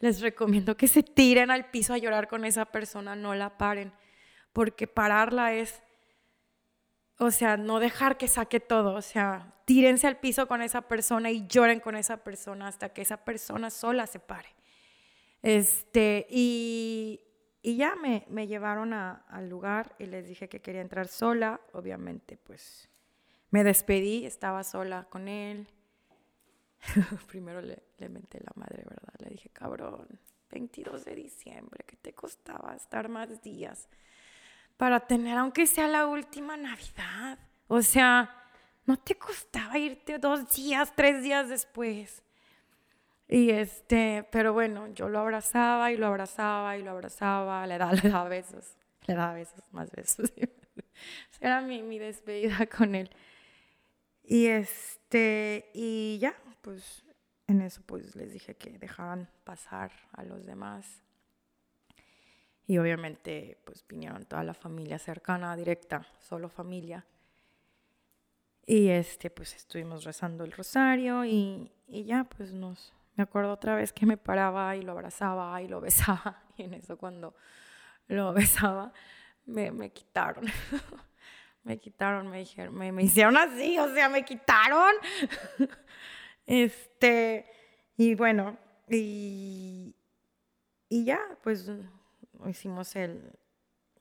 Les 0.00 0.20
recomiendo 0.20 0.76
que 0.76 0.88
se 0.88 1.02
tiren 1.02 1.50
al 1.50 1.70
piso 1.70 1.94
a 1.94 1.98
llorar 1.98 2.28
con 2.28 2.44
esa 2.44 2.66
persona, 2.66 3.16
no 3.16 3.34
la 3.34 3.56
paren, 3.56 3.92
porque 4.52 4.86
pararla 4.86 5.54
es, 5.54 5.82
o 7.18 7.30
sea, 7.30 7.56
no 7.56 7.80
dejar 7.80 8.16
que 8.16 8.28
saque 8.28 8.60
todo, 8.60 8.94
o 8.94 9.02
sea, 9.02 9.54
tírense 9.64 10.06
al 10.06 10.18
piso 10.18 10.48
con 10.48 10.62
esa 10.62 10.82
persona 10.82 11.30
y 11.30 11.46
lloren 11.46 11.80
con 11.80 11.96
esa 11.96 12.18
persona 12.18 12.68
hasta 12.68 12.90
que 12.90 13.02
esa 13.02 13.24
persona 13.24 13.70
sola 13.70 14.06
se 14.06 14.18
pare. 14.18 14.48
Este, 15.42 16.26
y, 16.30 17.20
y 17.62 17.76
ya 17.76 17.94
me, 17.96 18.26
me 18.28 18.46
llevaron 18.46 18.92
al 18.92 19.48
lugar 19.48 19.94
y 19.98 20.06
les 20.06 20.26
dije 20.26 20.48
que 20.48 20.60
quería 20.60 20.80
entrar 20.80 21.08
sola, 21.08 21.60
obviamente, 21.72 22.36
pues 22.36 22.88
me 23.50 23.62
despedí, 23.62 24.26
estaba 24.26 24.64
sola 24.64 25.06
con 25.10 25.28
él 25.28 25.68
Primero 27.28 27.60
le, 27.60 27.82
le 27.98 28.08
menté 28.08 28.40
la 28.40 28.52
madre, 28.54 28.84
¿verdad? 28.84 29.14
Le 29.18 29.30
dije, 29.30 29.48
cabrón, 29.50 30.06
22 30.50 31.04
de 31.04 31.14
diciembre, 31.14 31.84
¿qué 31.86 31.96
te 31.96 32.12
costaba 32.12 32.74
estar 32.74 33.08
más 33.08 33.42
días 33.42 33.88
para 34.84 35.00
tener, 35.00 35.38
aunque 35.38 35.66
sea 35.66 35.88
la 35.88 36.06
última 36.06 36.58
Navidad? 36.58 37.38
O 37.68 37.80
sea, 37.80 38.30
no 38.84 38.98
te 38.98 39.14
costaba 39.14 39.78
irte 39.78 40.18
dos 40.18 40.54
días, 40.54 40.92
tres 40.94 41.22
días 41.22 41.48
después. 41.48 42.22
Y 43.26 43.48
este, 43.48 44.28
pero 44.30 44.52
bueno, 44.52 44.88
yo 44.88 45.08
lo 45.08 45.20
abrazaba 45.20 45.90
y 45.90 45.96
lo 45.96 46.08
abrazaba 46.08 46.76
y 46.76 46.82
lo 46.82 46.90
abrazaba, 46.90 47.66
le 47.66 47.78
daba, 47.78 47.92
le 48.02 48.10
daba 48.10 48.28
besos, 48.28 48.76
le 49.06 49.14
daba 49.14 49.32
besos, 49.32 49.64
más 49.72 49.90
besos. 49.90 50.30
Era 51.40 51.62
mi, 51.62 51.82
mi 51.82 51.98
despedida 51.98 52.66
con 52.66 52.94
él. 52.94 53.08
Y 54.22 54.48
este, 54.48 55.70
y 55.72 56.18
ya, 56.18 56.34
pues 56.60 57.06
en 57.46 57.62
eso 57.62 57.80
pues 57.86 58.14
les 58.16 58.34
dije 58.34 58.54
que 58.54 58.78
dejaban 58.78 59.30
pasar 59.44 59.92
a 60.12 60.24
los 60.24 60.44
demás. 60.44 61.03
Y 62.66 62.78
obviamente 62.78 63.58
pues 63.64 63.84
vinieron 63.86 64.24
toda 64.24 64.42
la 64.42 64.54
familia 64.54 64.98
cercana, 64.98 65.54
directa, 65.56 66.06
solo 66.20 66.48
familia. 66.48 67.04
Y 68.66 68.88
este 68.88 69.30
pues 69.30 69.54
estuvimos 69.54 70.04
rezando 70.04 70.44
el 70.44 70.52
rosario 70.52 71.24
y, 71.24 71.70
y 71.86 72.04
ya 72.04 72.24
pues 72.24 72.52
nos, 72.52 72.94
me 73.16 73.24
acuerdo 73.24 73.52
otra 73.52 73.74
vez 73.74 73.92
que 73.92 74.06
me 74.06 74.16
paraba 74.16 74.74
y 74.76 74.82
lo 74.82 74.92
abrazaba 74.92 75.60
y 75.60 75.68
lo 75.68 75.80
besaba. 75.82 76.42
Y 76.56 76.62
en 76.62 76.74
eso 76.74 76.96
cuando 76.96 77.34
lo 78.06 78.32
besaba 78.34 78.92
me, 79.46 79.70
me 79.70 79.90
quitaron. 79.90 80.46
me 81.64 81.78
quitaron, 81.78 82.28
me 82.28 82.38
dijeron, 82.38 82.74
me, 82.74 82.92
me 82.92 83.02
hicieron 83.02 83.36
así, 83.36 83.78
o 83.78 83.92
sea, 83.94 84.08
me 84.08 84.24
quitaron. 84.24 84.94
Este, 86.46 87.46
y 87.96 88.14
bueno, 88.14 88.58
y, 88.88 89.94
y 90.88 91.04
ya, 91.04 91.20
pues 91.42 91.70
hicimos 92.46 92.96
el, 92.96 93.32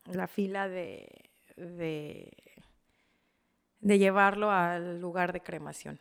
la 0.06 0.28
fila 0.28 0.68
de, 0.68 1.30
de, 1.58 2.32
llevarlo 3.82 4.52
al 4.52 5.00
lugar 5.00 5.34
de 5.34 5.42
cremación. 5.42 6.00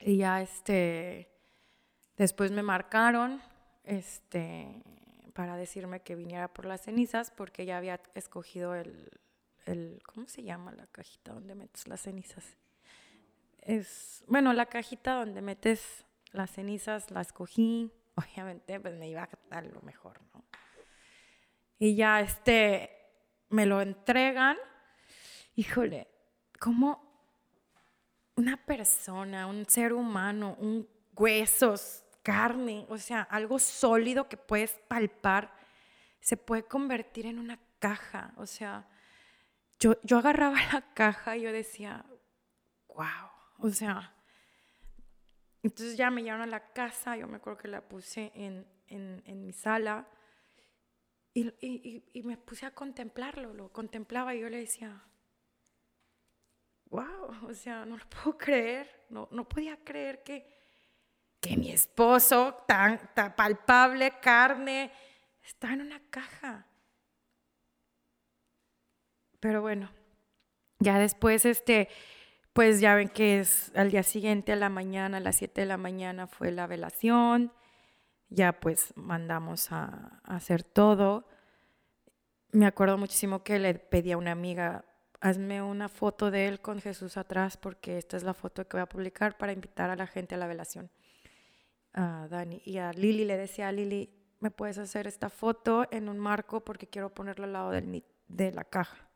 Y 0.00 0.18
ya 0.18 0.42
este, 0.42 1.30
después 2.16 2.52
me 2.52 2.62
marcaron, 2.62 3.40
este, 3.84 4.82
para 5.32 5.56
decirme 5.56 6.00
que 6.00 6.14
viniera 6.14 6.48
por 6.48 6.66
las 6.66 6.82
cenizas 6.82 7.30
porque 7.30 7.66
ya 7.66 7.78
había 7.78 8.00
escogido 8.14 8.74
el, 8.74 9.10
el 9.64 10.02
¿cómo 10.04 10.26
se 10.28 10.42
llama 10.42 10.72
la 10.72 10.86
cajita 10.86 11.32
donde 11.32 11.54
metes 11.54 11.86
las 11.88 12.00
cenizas? 12.02 12.56
es, 13.66 14.24
bueno, 14.28 14.52
la 14.52 14.66
cajita 14.66 15.14
donde 15.14 15.42
metes 15.42 16.04
las 16.32 16.50
cenizas 16.50 17.10
la 17.10 17.20
escogí, 17.20 17.92
obviamente 18.14 18.80
pues 18.80 18.94
me 18.94 19.08
iba 19.08 19.24
a 19.24 19.28
dar 19.50 19.66
lo 19.66 19.82
mejor, 19.82 20.20
¿no? 20.32 20.44
Y 21.78 21.94
ya 21.96 22.20
este, 22.20 22.90
me 23.50 23.66
lo 23.66 23.80
entregan, 23.80 24.56
híjole, 25.54 26.08
como 26.58 27.06
una 28.36 28.56
persona, 28.56 29.46
un 29.46 29.66
ser 29.66 29.92
humano, 29.92 30.56
un 30.58 30.88
huesos, 31.16 32.04
carne, 32.22 32.86
o 32.88 32.98
sea, 32.98 33.22
algo 33.22 33.58
sólido 33.58 34.28
que 34.28 34.36
puedes 34.36 34.72
palpar, 34.88 35.54
se 36.20 36.36
puede 36.36 36.64
convertir 36.64 37.26
en 37.26 37.38
una 37.38 37.58
caja, 37.78 38.32
o 38.36 38.46
sea, 38.46 38.88
yo, 39.78 39.96
yo 40.02 40.18
agarraba 40.18 40.58
la 40.72 40.92
caja 40.94 41.36
y 41.36 41.42
yo 41.42 41.52
decía, 41.52 42.04
wow, 42.88 43.30
o 43.58 43.70
sea, 43.70 44.14
entonces 45.62 45.96
ya 45.96 46.10
me 46.10 46.22
llevaron 46.22 46.48
a 46.48 46.50
la 46.50 46.72
casa, 46.72 47.16
yo 47.16 47.26
me 47.26 47.36
acuerdo 47.36 47.58
que 47.58 47.68
la 47.68 47.80
puse 47.80 48.32
en, 48.34 48.66
en, 48.88 49.40
mi 49.40 49.52
sala 49.52 50.06
y, 51.36 51.52
y, 51.60 52.02
y, 52.14 52.22
me 52.22 52.38
puse 52.38 52.64
a 52.64 52.70
contemplarlo, 52.70 53.52
lo 53.52 53.70
contemplaba 53.70 54.34
y 54.34 54.40
yo 54.40 54.48
le 54.48 54.56
decía, 54.56 55.02
wow, 56.86 57.46
o 57.46 57.52
sea, 57.52 57.84
no 57.84 57.98
lo 57.98 58.04
puedo 58.08 58.38
creer, 58.38 59.04
no, 59.10 59.28
no 59.30 59.46
podía 59.46 59.76
creer 59.84 60.22
que, 60.22 60.50
que 61.38 61.58
mi 61.58 61.70
esposo, 61.70 62.54
tan, 62.66 63.12
tan 63.14 63.36
palpable, 63.36 64.14
carne, 64.18 64.90
está 65.44 65.74
en 65.74 65.82
una 65.82 66.00
caja. 66.08 66.66
Pero 69.38 69.60
bueno, 69.60 69.90
ya 70.78 70.98
después, 70.98 71.44
este, 71.44 71.90
pues 72.54 72.80
ya 72.80 72.94
ven 72.94 73.10
que 73.10 73.40
es 73.40 73.72
al 73.74 73.90
día 73.90 74.02
siguiente 74.02 74.52
a 74.52 74.56
la 74.56 74.70
mañana, 74.70 75.18
a 75.18 75.20
las 75.20 75.36
7 75.36 75.60
de 75.60 75.66
la 75.66 75.76
mañana 75.76 76.26
fue 76.28 76.50
la 76.50 76.66
velación, 76.66 77.52
ya 78.28 78.58
pues 78.60 78.92
mandamos 78.96 79.72
a, 79.72 80.20
hacer 80.24 80.62
todo. 80.62 81.28
Me 82.52 82.66
acuerdo 82.66 82.98
muchísimo 82.98 83.42
que 83.42 83.58
le 83.58 83.74
pedí 83.74 84.12
a 84.12 84.18
una 84.18 84.32
amiga, 84.32 84.84
hazme 85.20 85.62
una 85.62 85.88
foto 85.88 86.30
de 86.30 86.48
él 86.48 86.60
con 86.60 86.80
Jesús 86.80 87.16
atrás 87.16 87.56
porque 87.56 87.98
esta 87.98 88.16
es 88.16 88.22
la 88.22 88.34
foto 88.34 88.66
que 88.66 88.76
voy 88.76 88.82
a 88.82 88.88
publicar 88.88 89.36
para 89.36 89.52
invitar 89.52 89.90
a 89.90 89.96
la 89.96 90.06
gente 90.06 90.34
a 90.34 90.38
la 90.38 90.46
velación. 90.46 90.90
A 91.92 92.26
Dani. 92.28 92.60
Y 92.64 92.78
a 92.78 92.92
Lili 92.92 93.24
le 93.24 93.36
decía 93.36 93.68
a 93.68 93.72
Lili, 93.72 94.10
¿me 94.40 94.50
puedes 94.50 94.78
hacer 94.78 95.06
esta 95.06 95.30
foto 95.30 95.86
en 95.90 96.08
un 96.08 96.18
marco 96.18 96.64
porque 96.64 96.86
quiero 96.86 97.14
ponerlo 97.14 97.44
al 97.44 97.52
lado 97.52 97.70
del, 97.70 98.04
de 98.28 98.52
la 98.52 98.64
caja, 98.64 99.08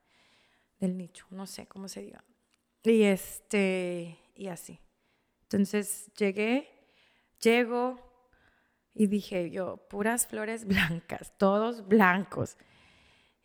del 0.78 0.96
nicho, 0.96 1.26
no 1.30 1.46
sé 1.46 1.66
cómo 1.66 1.88
se 1.88 2.02
diga. 2.02 2.24
Y 2.82 3.02
este, 3.02 4.18
y 4.34 4.48
así. 4.48 4.80
Entonces 5.42 6.10
llegué, 6.14 6.68
llego 7.40 8.09
y 8.94 9.06
dije 9.06 9.50
yo, 9.50 9.76
puras 9.88 10.26
flores 10.26 10.64
blancas, 10.66 11.32
todos 11.38 11.86
blancos. 11.86 12.56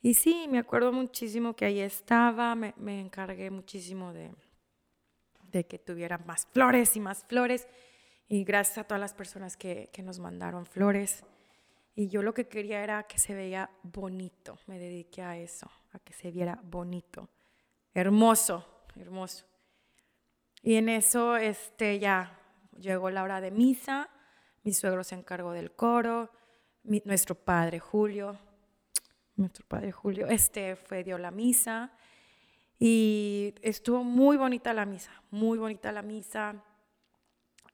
Y 0.02 0.14
sí, 0.14 0.48
me 0.50 0.60
acuerdo 0.60 0.92
muchísimo 0.92 1.56
que 1.56 1.66
ahí 1.66 1.80
estaba, 1.80 2.54
me, 2.56 2.74
encargué 3.00 3.50
muchísimo 3.50 4.14
de, 4.14 4.32
de 5.52 5.66
que 5.66 5.80
tuviera 5.80 6.18
más 6.20 6.46
flores 6.48 6.96
y 6.96 7.00
más 7.00 7.24
flores. 7.24 7.68
Y 8.28 8.44
gracias 8.44 8.80
a 8.80 8.84
todas 8.84 9.02
las 9.02 9.14
personas 9.14 9.58
que, 9.58 9.90
que 9.92 10.04
nos 10.04 10.20
mandaron 10.20 10.66
flores. 10.66 11.24
Y 11.96 12.08
yo 12.10 12.22
lo 12.22 12.34
que 12.34 12.48
quería 12.48 12.84
era 12.84 13.04
que 13.04 13.18
se 13.18 13.34
veía 13.34 13.70
bonito. 13.82 14.60
Me 14.68 14.78
dediqué 14.78 15.22
a 15.22 15.38
eso, 15.38 15.72
a 15.94 16.00
que 16.00 16.14
se 16.14 16.30
viera 16.30 16.60
bonito, 16.62 17.30
hermoso, 17.94 18.84
hermoso. 18.96 19.46
Y 20.62 20.76
en 20.76 20.90
eso 20.90 21.38
este, 21.38 22.00
ya 22.00 22.40
llegó 22.78 23.10
la 23.10 23.24
hora 23.24 23.40
de 23.40 23.52
misa, 23.52 24.10
mi 24.66 24.74
suegro 24.74 25.04
se 25.04 25.14
encargó 25.14 25.54
del 25.54 25.72
coro, 25.72 26.32
nuestro 26.84 27.36
padre 27.36 27.80
Julio, 27.80 28.38
nuestro 29.36 29.64
padre 29.68 29.92
Julio, 29.92 30.28
este 30.28 30.76
fue, 30.76 31.04
dio 31.04 31.20
la 31.20 31.30
misa 31.30 31.94
y 32.80 33.54
estuvo 33.62 34.04
muy 34.04 34.38
bonita 34.38 34.74
la 34.74 34.86
misa, 34.86 35.12
muy 35.30 35.60
bonita 35.60 35.92
la 35.92 36.02
misa. 36.02 36.64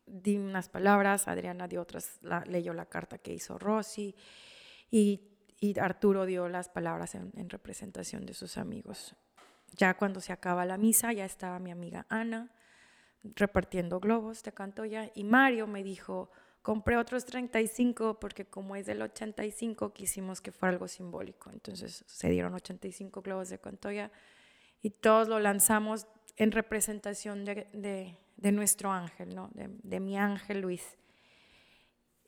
Di 0.06 0.38
unas 0.38 0.68
palabras, 0.68 1.30
Adriana 1.30 1.70
dio 1.70 1.82
otras, 1.82 2.20
leyó 2.48 2.74
la 2.74 2.86
carta 2.86 3.18
que 3.18 3.34
hizo 3.34 3.58
Rosy 3.58 4.14
y, 4.92 5.30
Arturo 5.80 6.26
dio 6.26 6.50
las 6.50 6.70
palabras 6.70 7.14
en 7.16 7.50
representación 7.50 8.26
de 8.26 8.34
sus 8.34 8.58
amigos. 8.58 9.16
Ya 9.78 9.94
cuando 9.94 10.20
se 10.20 10.34
acaba 10.34 10.66
la 10.66 10.78
misa, 10.78 11.14
ya 11.14 11.24
estaba 11.24 11.60
mi 11.60 11.72
amiga 11.72 12.08
Ana 12.10 12.52
repartiendo 13.24 14.00
globos 14.00 14.42
de 14.42 14.52
Cantoya 14.52 15.12
y 15.14 15.24
Mario 15.24 15.68
me 15.68 15.84
dijo, 15.84 16.32
compré 16.62 16.98
otros 16.98 17.26
35 17.26 18.20
porque 18.20 18.46
como 18.46 18.76
es 18.76 18.86
del 18.86 19.02
85 19.02 19.94
quisimos 19.94 20.42
que 20.42 20.52
fuera 20.52 20.74
algo 20.74 20.88
simbólico. 20.88 21.50
Entonces 21.52 22.04
se 22.08 22.30
dieron 22.30 22.54
85 22.54 23.22
globos 23.22 23.50
de 23.50 23.60
Cantoya 23.60 24.12
y 24.82 24.92
todos 24.92 25.28
lo 25.28 25.40
lanzamos 25.40 26.08
en 26.38 26.52
representación 26.52 27.46
de, 27.46 27.68
de, 28.36 28.52
nuestro 28.52 28.92
ángel, 28.92 29.36
¿no? 29.36 29.50
de, 29.54 30.00
mi 30.00 30.18
ángel 30.18 30.62
Luis. 30.62 30.98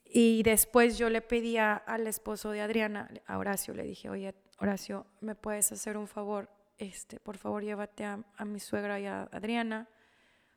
Y 0.04 0.42
después 0.44 0.96
yo 0.98 1.10
le 1.10 1.20
pedí 1.20 1.56
al 1.58 2.06
esposo 2.06 2.50
de 2.50 2.60
Adriana, 2.60 3.10
a 3.26 3.38
Horacio, 3.38 3.74
le 3.74 3.82
dije, 3.82 4.08
oye, 4.08 4.34
Horacio, 4.58 5.06
¿me 5.20 5.34
puedes 5.34 5.72
hacer 5.72 5.96
un 5.96 6.06
favor? 6.06 6.48
Este, 6.78 7.18
por 7.18 7.36
favor, 7.38 7.64
llévate 7.64 8.04
a 8.04 8.44
mi 8.44 8.60
suegra 8.60 9.00
y 9.00 9.06
a 9.06 9.22
Adriana, 9.32 9.88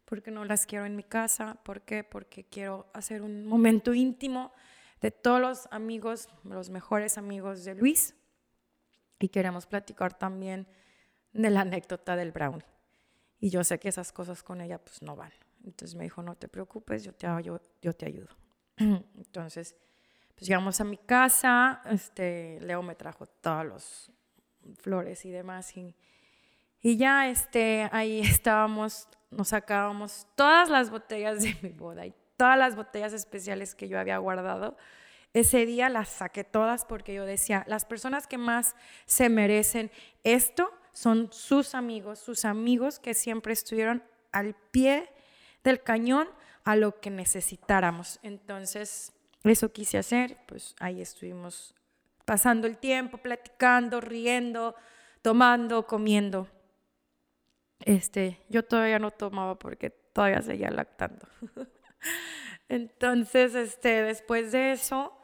porque 0.07 0.31
no 0.31 0.45
las 0.45 0.65
quiero 0.65 0.85
en 0.85 0.95
mi 0.95 1.03
casa. 1.03 1.59
¿Por 1.63 1.81
qué? 1.81 2.05
Porque 2.05 2.45
quiero 2.45 2.89
hacer 2.93 3.21
un 3.21 3.45
momento 3.45 3.93
íntimo 3.93 4.53
de 5.01 5.11
todos 5.11 5.41
los 5.41 5.67
amigos, 5.69 6.29
los 6.45 6.69
mejores 6.69 7.17
amigos 7.17 7.65
de 7.65 7.75
Luis. 7.75 8.15
Y 9.19 9.27
queremos 9.27 9.65
platicar 9.65 10.17
también 10.17 10.65
de 11.33 11.49
la 11.49 11.61
anécdota 11.61 12.15
del 12.15 12.31
brownie. 12.31 12.63
Y 13.41 13.49
yo 13.49 13.65
sé 13.65 13.79
que 13.79 13.89
esas 13.89 14.13
cosas 14.13 14.43
con 14.43 14.61
ella 14.61 14.77
pues 14.77 15.01
no 15.01 15.17
van. 15.17 15.33
Entonces 15.65 15.93
me 15.95 16.05
dijo, 16.05 16.23
no 16.23 16.35
te 16.35 16.47
preocupes, 16.47 17.03
yo 17.03 17.13
te, 17.13 17.27
yo, 17.43 17.59
yo 17.81 17.93
te 17.93 18.05
ayudo. 18.05 18.29
Entonces, 18.77 19.75
pues 20.35 20.47
llegamos 20.47 20.79
a 20.79 20.85
mi 20.85 20.97
casa, 20.97 21.81
este, 21.83 22.59
Leo 22.61 22.81
me 22.81 22.95
trajo 22.95 23.25
todos 23.25 23.65
los 23.65 24.11
flores 24.77 25.25
y 25.25 25.31
demás 25.31 25.75
y, 25.75 25.93
y 26.81 26.97
ya 26.97 27.29
este, 27.29 27.89
ahí 27.91 28.19
estábamos, 28.21 29.07
nos 29.31 29.49
sacábamos 29.49 30.27
todas 30.35 30.69
las 30.69 30.89
botellas 30.89 31.41
de 31.41 31.57
mi 31.61 31.69
boda 31.69 32.05
y 32.05 32.13
todas 32.37 32.57
las 32.57 32.75
botellas 32.75 33.13
especiales 33.13 33.75
que 33.75 33.87
yo 33.87 33.99
había 33.99 34.17
guardado. 34.19 34.77
Ese 35.33 35.65
día 35.65 35.89
las 35.89 36.09
saqué 36.09 36.43
todas 36.43 36.85
porque 36.85 37.13
yo 37.13 37.25
decía, 37.25 37.63
las 37.67 37.85
personas 37.85 38.27
que 38.27 38.37
más 38.37 38.75
se 39.05 39.29
merecen 39.29 39.91
esto 40.23 40.71
son 40.93 41.31
sus 41.31 41.75
amigos, 41.75 42.19
sus 42.19 42.45
amigos 42.45 42.99
que 42.99 43.13
siempre 43.13 43.53
estuvieron 43.53 44.03
al 44.31 44.55
pie 44.71 45.09
del 45.63 45.83
cañón 45.83 46.27
a 46.63 46.75
lo 46.75 46.99
que 46.99 47.09
necesitáramos. 47.09 48.19
Entonces, 48.23 49.13
eso 49.43 49.71
quise 49.71 49.97
hacer, 49.97 50.37
pues 50.47 50.75
ahí 50.79 51.01
estuvimos 51.01 51.75
pasando 52.25 52.67
el 52.67 52.77
tiempo, 52.77 53.17
platicando, 53.17 54.01
riendo, 54.01 54.75
tomando, 55.21 55.85
comiendo. 55.85 56.47
Este, 57.87 58.41
yo 58.49 58.65
todavía 58.65 58.99
no 58.99 59.11
tomaba 59.11 59.57
porque 59.57 59.89
todavía 59.89 60.41
seguía 60.41 60.69
lactando. 60.69 61.25
Entonces, 62.67 63.55
este, 63.55 64.03
después 64.03 64.51
de 64.51 64.73
eso, 64.73 65.17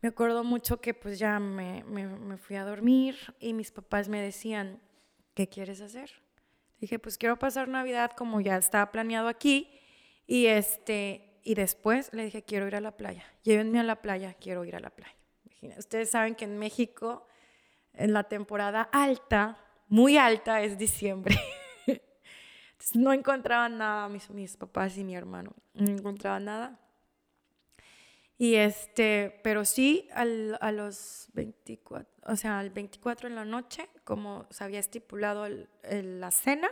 me 0.00 0.10
acuerdo 0.10 0.44
mucho 0.44 0.80
que 0.80 0.94
pues 0.94 1.18
ya 1.18 1.40
me, 1.40 1.82
me, 1.82 2.06
me, 2.06 2.36
fui 2.36 2.54
a 2.54 2.62
dormir 2.62 3.16
y 3.40 3.54
mis 3.54 3.72
papás 3.72 4.08
me 4.08 4.22
decían, 4.22 4.80
¿qué 5.34 5.48
quieres 5.48 5.80
hacer? 5.80 6.12
Dije, 6.78 7.00
pues 7.00 7.18
quiero 7.18 7.40
pasar 7.40 7.66
Navidad 7.66 8.12
como 8.12 8.40
ya 8.40 8.56
estaba 8.56 8.92
planeado 8.92 9.26
aquí 9.26 9.68
y, 10.28 10.46
este, 10.46 11.40
y 11.42 11.56
después 11.56 12.12
le 12.12 12.22
dije, 12.22 12.44
quiero 12.44 12.68
ir 12.68 12.76
a 12.76 12.80
la 12.80 12.96
playa. 12.96 13.24
Llévenme 13.42 13.80
a 13.80 13.82
la 13.82 14.00
playa, 14.00 14.34
quiero 14.34 14.64
ir 14.64 14.76
a 14.76 14.80
la 14.80 14.90
playa. 14.90 15.16
Ustedes 15.76 16.10
saben 16.10 16.36
que 16.36 16.44
en 16.44 16.56
México, 16.56 17.26
en 17.94 18.12
la 18.12 18.22
temporada 18.22 18.82
alta, 18.92 19.58
muy 19.88 20.18
alta, 20.18 20.62
es 20.62 20.78
diciembre. 20.78 21.34
no 22.94 23.12
encontraban 23.12 23.78
nada 23.78 24.08
mis, 24.08 24.30
mis 24.30 24.56
papás 24.56 24.96
y 24.96 25.04
mi 25.04 25.14
hermano. 25.14 25.52
No 25.74 25.90
encontraban 25.90 26.44
nada. 26.44 26.78
Y 28.38 28.54
este, 28.54 29.38
pero 29.44 29.66
sí, 29.66 30.08
al, 30.14 30.56
a 30.62 30.72
los 30.72 31.28
24, 31.34 32.10
o 32.24 32.36
sea, 32.36 32.58
al 32.58 32.70
24 32.70 33.28
en 33.28 33.34
la 33.34 33.44
noche, 33.44 33.90
como 34.02 34.46
se 34.48 34.64
había 34.64 34.78
estipulado 34.78 35.46
la 35.82 36.30
cena, 36.30 36.70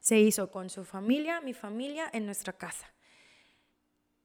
se 0.00 0.18
hizo 0.18 0.50
con 0.50 0.70
su 0.70 0.84
familia, 0.84 1.40
mi 1.40 1.54
familia, 1.54 2.10
en 2.12 2.26
nuestra 2.26 2.52
casa. 2.52 2.92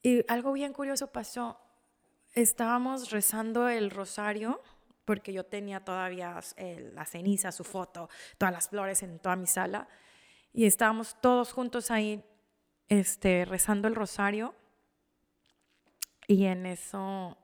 Y 0.01 0.25
algo 0.31 0.51
bien 0.51 0.73
curioso 0.73 1.11
pasó. 1.11 1.59
Estábamos 2.33 3.11
rezando 3.11 3.69
el 3.69 3.91
rosario, 3.91 4.61
porque 5.05 5.31
yo 5.31 5.45
tenía 5.45 5.85
todavía 5.85 6.39
eh, 6.57 6.91
la 6.93 7.05
ceniza, 7.05 7.51
su 7.51 7.63
foto, 7.63 8.09
todas 8.37 8.53
las 8.53 8.69
flores 8.69 9.03
en 9.03 9.19
toda 9.19 9.35
mi 9.35 9.47
sala, 9.47 9.87
y 10.53 10.65
estábamos 10.65 11.15
todos 11.21 11.53
juntos 11.53 11.91
ahí 11.91 12.23
este, 12.87 13.45
rezando 13.45 13.87
el 13.87 13.95
rosario, 13.95 14.55
y 16.27 16.45
en 16.45 16.65
eso 16.67 17.37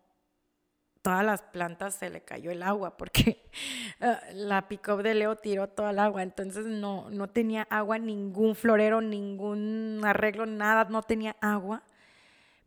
todas 1.06 1.24
las 1.24 1.44
plantas 1.44 1.94
se 1.94 2.10
le 2.10 2.22
cayó 2.22 2.50
el 2.50 2.63
agua 2.63 2.98
porque 2.98 3.48
eh, 4.00 4.18
la 4.34 4.68
pick 4.68 4.88
de 4.88 5.13
Leo 5.13 5.36
tiró 5.36 5.70
toda 5.70 5.91
el 5.91 6.00
agua, 6.00 6.24
entonces 6.24 6.65
no, 6.65 7.12
no 7.12 7.28
tenía 7.30 7.68
agua, 7.70 8.00
ningún 8.00 8.56
florero, 8.56 9.02
ningún 9.02 10.02
arreglo, 10.04 10.48
nada, 10.48 10.86
no 10.86 11.04
tenía 11.04 11.36
agua. 11.41 11.84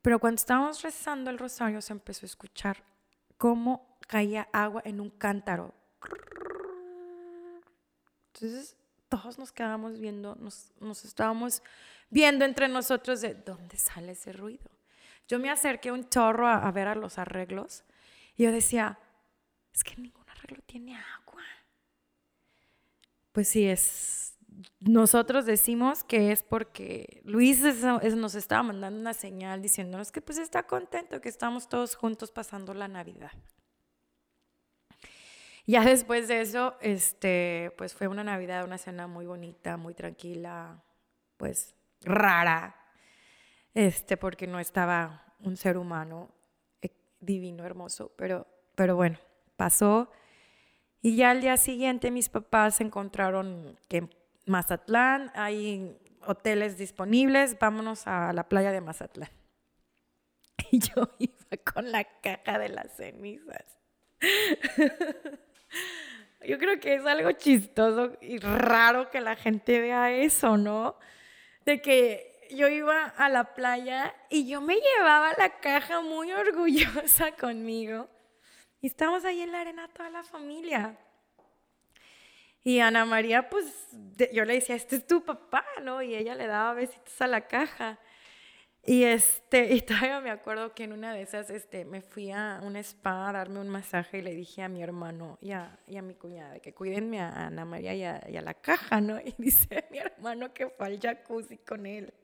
Pero 0.03 0.21
cuando 0.21 0.39
estábamos 0.39 0.83
rezando 0.83 1.31
el 1.31 1.39
rosario 1.39 1.81
se 1.83 1.93
empezó 1.93 2.27
a 2.27 2.29
escuchar 2.29 2.85
cómo 3.37 3.99
caía 4.07 4.49
agua 4.53 4.83
en 4.85 5.01
un 5.01 5.11
cántaro. 5.11 5.75
Entonces 8.33 8.77
todos 9.09 9.39
nos 9.39 9.53
quedábamos 9.53 9.99
viendo, 9.99 10.37
nos, 10.37 11.05
estábamos 11.05 11.63
viendo 12.11 12.45
entre 12.45 12.69
nosotros 12.69 13.21
de 13.21 13.35
dónde 13.35 13.77
sale 13.77 14.13
ese 14.13 14.33
ruido. 14.33 14.71
Yo 15.27 15.39
me 15.39 15.51
acerqué 15.51 15.93
un 15.93 16.09
chorro 16.09 16.47
a, 16.47 16.67
a 16.67 16.71
ver 16.73 16.89
a 16.89 16.95
los 16.95 17.19
arreglos 17.19 17.85
y 18.37 18.45
yo 18.45 18.53
decía, 18.53 18.99
es 19.73 19.85
que 19.85 19.97
ningún 19.97 20.29
arreglo 20.29 20.63
tiene 20.67 20.97
agua. 20.97 21.43
Pues 23.33 23.49
sí, 23.49 23.67
es 23.67 24.29
nosotros 24.81 25.47
decimos 25.47 26.05
que 26.05 26.33
es 26.33 26.43
porque 26.43 27.21
Luis 27.25 27.61
nos 27.61 28.35
estaba 28.35 28.63
mandando 28.63 28.99
una 28.99 29.15
señal 29.15 29.63
diciéndonos 29.63 30.11
que 30.11 30.21
pues 30.21 30.39
está 30.39 30.65
contento, 30.65 31.21
que 31.21 31.29
estamos 31.29 31.69
todos 31.69 31.95
juntos 31.95 32.31
pasando 32.31 32.75
la 32.75 32.89
Navidad. 32.89 33.33
Ya 35.69 35.85
después 35.85 36.29
de 36.29 36.41
eso, 36.41 36.79
este, 36.81 37.75
pues 37.77 37.93
fue 37.93 38.09
una 38.09 38.25
Navidad, 38.25 38.65
una 38.65 38.79
cena 38.79 39.07
muy 39.07 39.27
bonita, 39.27 39.77
muy 39.77 39.93
tranquila, 39.93 40.83
pues 41.37 41.75
rara, 42.01 42.75
este, 43.75 44.17
porque 44.17 44.47
no 44.47 44.61
estaba 44.61 45.35
un 45.41 45.59
ser 45.59 45.77
humano 45.77 46.35
eh, 46.81 46.89
divino, 47.21 47.67
hermoso, 47.67 48.15
pero, 48.17 48.47
pero 48.77 48.97
bueno, 48.97 49.19
pasó. 49.57 50.11
Y 51.03 51.17
ya 51.17 51.33
al 51.33 51.43
día 51.43 51.59
siguiente 51.59 52.11
mis 52.11 52.31
papás 52.31 52.81
encontraron 52.81 53.79
que 53.89 54.09
Mazatlán, 54.47 55.31
hay 55.35 55.99
hoteles 56.27 56.79
disponibles, 56.79 57.59
vámonos 57.59 58.07
a 58.07 58.33
la 58.33 58.49
playa 58.49 58.73
de 58.73 58.81
Mazatlán. 58.81 59.31
Y 60.71 60.79
yo 60.79 61.11
iba 61.19 61.63
con 61.75 61.93
la 61.93 62.05
caja 62.05 62.59
de 62.59 62.71
las 62.71 62.97
cenizas. 62.97 63.79
Yo 66.47 66.59
creo 66.59 66.79
que 66.79 66.95
es 66.95 67.05
algo 67.05 67.33
chistoso 67.33 68.17
y 68.21 68.39
raro 68.39 69.11
que 69.11 69.21
la 69.21 69.37
gente 69.37 69.81
vea 69.81 70.13
eso, 70.13 70.57
¿no? 70.57 70.99
De 71.65 71.83
que 71.83 72.49
yo 72.51 72.69
iba 72.69 73.05
a 73.05 73.29
la 73.29 73.55
playa 73.55 74.15
y 74.31 74.49
yo 74.49 74.61
me 74.61 74.77
llevaba 74.77 75.33
la 75.37 75.61
caja 75.61 76.01
muy 76.01 76.33
orgullosa 76.33 77.33
conmigo. 77.33 78.09
Y 78.81 78.87
estábamos 78.87 79.25
ahí 79.25 79.41
en 79.41 79.53
la 79.53 79.61
arena 79.61 79.89
toda 79.89 80.11
la 80.11 80.23
familia. 80.23 80.97
Y 82.63 82.81
Ana 82.81 83.05
María, 83.05 83.49
pues 83.49 83.89
yo 84.33 84.45
le 84.45 84.55
decía, 84.55 84.77
este 84.77 84.97
es 84.97 85.07
tu 85.07 85.25
papá, 85.25 85.65
¿no? 85.83 86.03
Y 86.03 86.15
ella 86.15 86.35
le 86.35 86.47
daba 86.47 86.75
besitos 86.75 87.21
a 87.21 87.27
la 87.27 87.47
caja. 87.49 87.99
Y, 88.89 89.05
este, 89.05 89.75
y 89.75 89.83
todavía 89.83 90.19
me 90.21 90.31
acuerdo 90.31 90.75
que 90.75 90.85
en 90.85 90.95
una 90.95 91.13
de 91.13 91.21
esas 91.21 91.51
este, 91.51 91.85
me 91.85 92.01
fui 92.01 92.31
a 92.31 92.59
un 92.63 92.75
spa 92.77 93.29
a 93.29 93.33
darme 93.33 93.61
un 93.61 93.69
masaje 93.69 94.19
y 94.19 94.23
le 94.23 94.35
dije 94.35 94.63
a 94.63 94.69
mi 94.71 94.83
hermano 94.83 95.37
y 95.43 95.51
a, 95.53 95.79
y 95.87 95.99
a 95.99 96.03
mi 96.03 96.15
cuñada 96.15 96.59
que 96.61 96.73
cuídenme 96.73 97.21
a 97.21 97.49
Ana 97.49 97.67
María 97.67 97.95
y 97.95 98.03
a, 98.37 98.41
la 98.41 98.55
caja, 98.55 99.03
¿no? 99.03 99.21
Y 99.25 99.35
dice 99.37 99.85
mi 99.91 99.99
hermano 99.99 100.55
que 100.55 100.71
fue 100.71 100.87
al 100.87 100.99
jacuzzi 100.99 101.59
con 101.59 101.85
él 101.85 102.15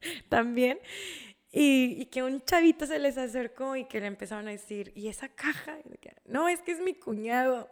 también. 0.28 0.78
Y, 1.50 2.06
que 2.06 2.22
un 2.22 2.44
chavito 2.44 2.86
se 2.86 2.98
les 2.98 3.16
acercó 3.16 3.76
y 3.76 3.84
que 3.84 4.00
le 4.00 4.06
empezaron 4.06 4.48
a 4.48 4.50
decir, 4.52 4.92
¿y 4.96 5.08
esa 5.08 5.28
caja? 5.28 5.78
no, 6.26 6.48
es 6.48 6.60
que 6.62 6.72
es 6.72 6.80
mi 6.80 6.94
cuñado. 6.94 7.68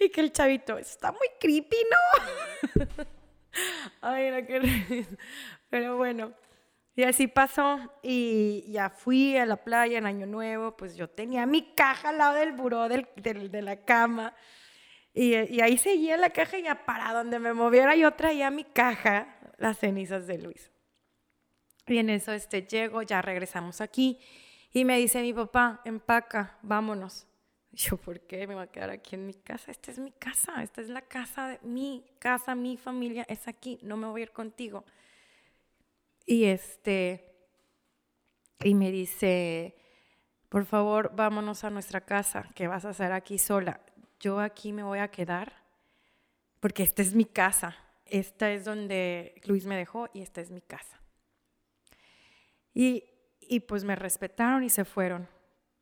y 0.00 0.08
que 0.10 0.20
el 0.20 0.32
chavito, 0.32 0.78
está 0.78 1.10
muy 1.10 1.28
creepy, 1.40 1.76
¿no? 1.90 2.86
Ay, 4.00 4.30
no, 4.30 4.46
qué 4.46 5.06
Pero 5.70 5.96
bueno, 5.96 6.32
y 6.96 7.04
así 7.04 7.28
pasó 7.28 7.78
y 8.02 8.64
ya 8.70 8.90
fui 8.90 9.36
a 9.36 9.46
la 9.46 9.56
playa 9.56 9.98
en 9.98 10.06
Año 10.06 10.26
Nuevo, 10.26 10.76
pues 10.76 10.96
yo 10.96 11.08
tenía 11.08 11.46
mi 11.46 11.74
caja 11.74 12.10
al 12.10 12.18
lado 12.18 12.34
del 12.34 12.52
buró 12.52 12.88
del, 12.88 13.06
de 13.14 13.62
la 13.62 13.76
cama 13.84 14.34
y, 15.12 15.34
ahí 15.34 15.76
seguía 15.76 16.16
la 16.16 16.30
caja 16.30 16.58
y 16.58 16.62
ya 16.62 16.84
para 16.84 17.12
donde 17.12 17.38
me 17.38 17.52
moviera 17.52 17.96
yo 17.96 18.12
traía 18.12 18.50
mi 18.50 18.64
caja, 18.64 19.36
las 19.58 19.78
cenizas 19.78 20.26
de 20.26 20.38
Luis. 20.38 20.70
Y 21.86 21.98
en 21.98 22.10
eso 22.10 22.32
este, 22.32 22.62
llego, 22.62 23.02
ya 23.02 23.20
regresamos 23.20 23.80
aquí 23.80 24.20
y 24.72 24.84
me 24.84 24.98
dice 24.98 25.22
mi 25.22 25.32
papá, 25.32 25.80
empaca, 25.84 26.58
vámonos. 26.62 27.26
Yo, 27.72 27.96
¿por 27.96 28.20
qué 28.20 28.46
me 28.46 28.54
voy 28.54 28.64
a 28.64 28.66
quedar 28.66 28.90
aquí 28.90 29.14
en 29.14 29.26
mi 29.26 29.34
casa? 29.34 29.70
Esta 29.70 29.90
es 29.90 29.98
mi 29.98 30.10
casa, 30.12 30.62
esta 30.62 30.80
es 30.80 30.88
la 30.88 31.02
casa 31.02 31.48
de 31.48 31.60
mi 31.62 32.04
casa, 32.18 32.54
mi 32.54 32.76
familia 32.76 33.24
es 33.28 33.46
aquí, 33.46 33.78
no 33.82 33.96
me 33.96 34.08
voy 34.08 34.22
a 34.22 34.24
ir 34.24 34.32
contigo. 34.32 34.84
Y 36.30 36.44
este, 36.44 37.28
y 38.60 38.76
me 38.76 38.92
dice, 38.92 39.74
por 40.48 40.64
favor, 40.64 41.10
vámonos 41.16 41.64
a 41.64 41.70
nuestra 41.70 42.02
casa, 42.02 42.48
¿qué 42.54 42.68
vas 42.68 42.84
a 42.84 42.90
hacer 42.90 43.10
aquí 43.10 43.36
sola? 43.36 43.80
Yo 44.20 44.38
aquí 44.38 44.72
me 44.72 44.84
voy 44.84 45.00
a 45.00 45.10
quedar 45.10 45.52
porque 46.60 46.84
esta 46.84 47.02
es 47.02 47.16
mi 47.16 47.24
casa, 47.24 47.76
esta 48.06 48.52
es 48.52 48.64
donde 48.64 49.42
Luis 49.44 49.66
me 49.66 49.76
dejó 49.76 50.08
y 50.14 50.22
esta 50.22 50.40
es 50.40 50.52
mi 50.52 50.60
casa. 50.60 51.00
Y, 52.74 53.02
y 53.40 53.58
pues 53.58 53.82
me 53.82 53.96
respetaron 53.96 54.62
y 54.62 54.70
se 54.70 54.84
fueron. 54.84 55.28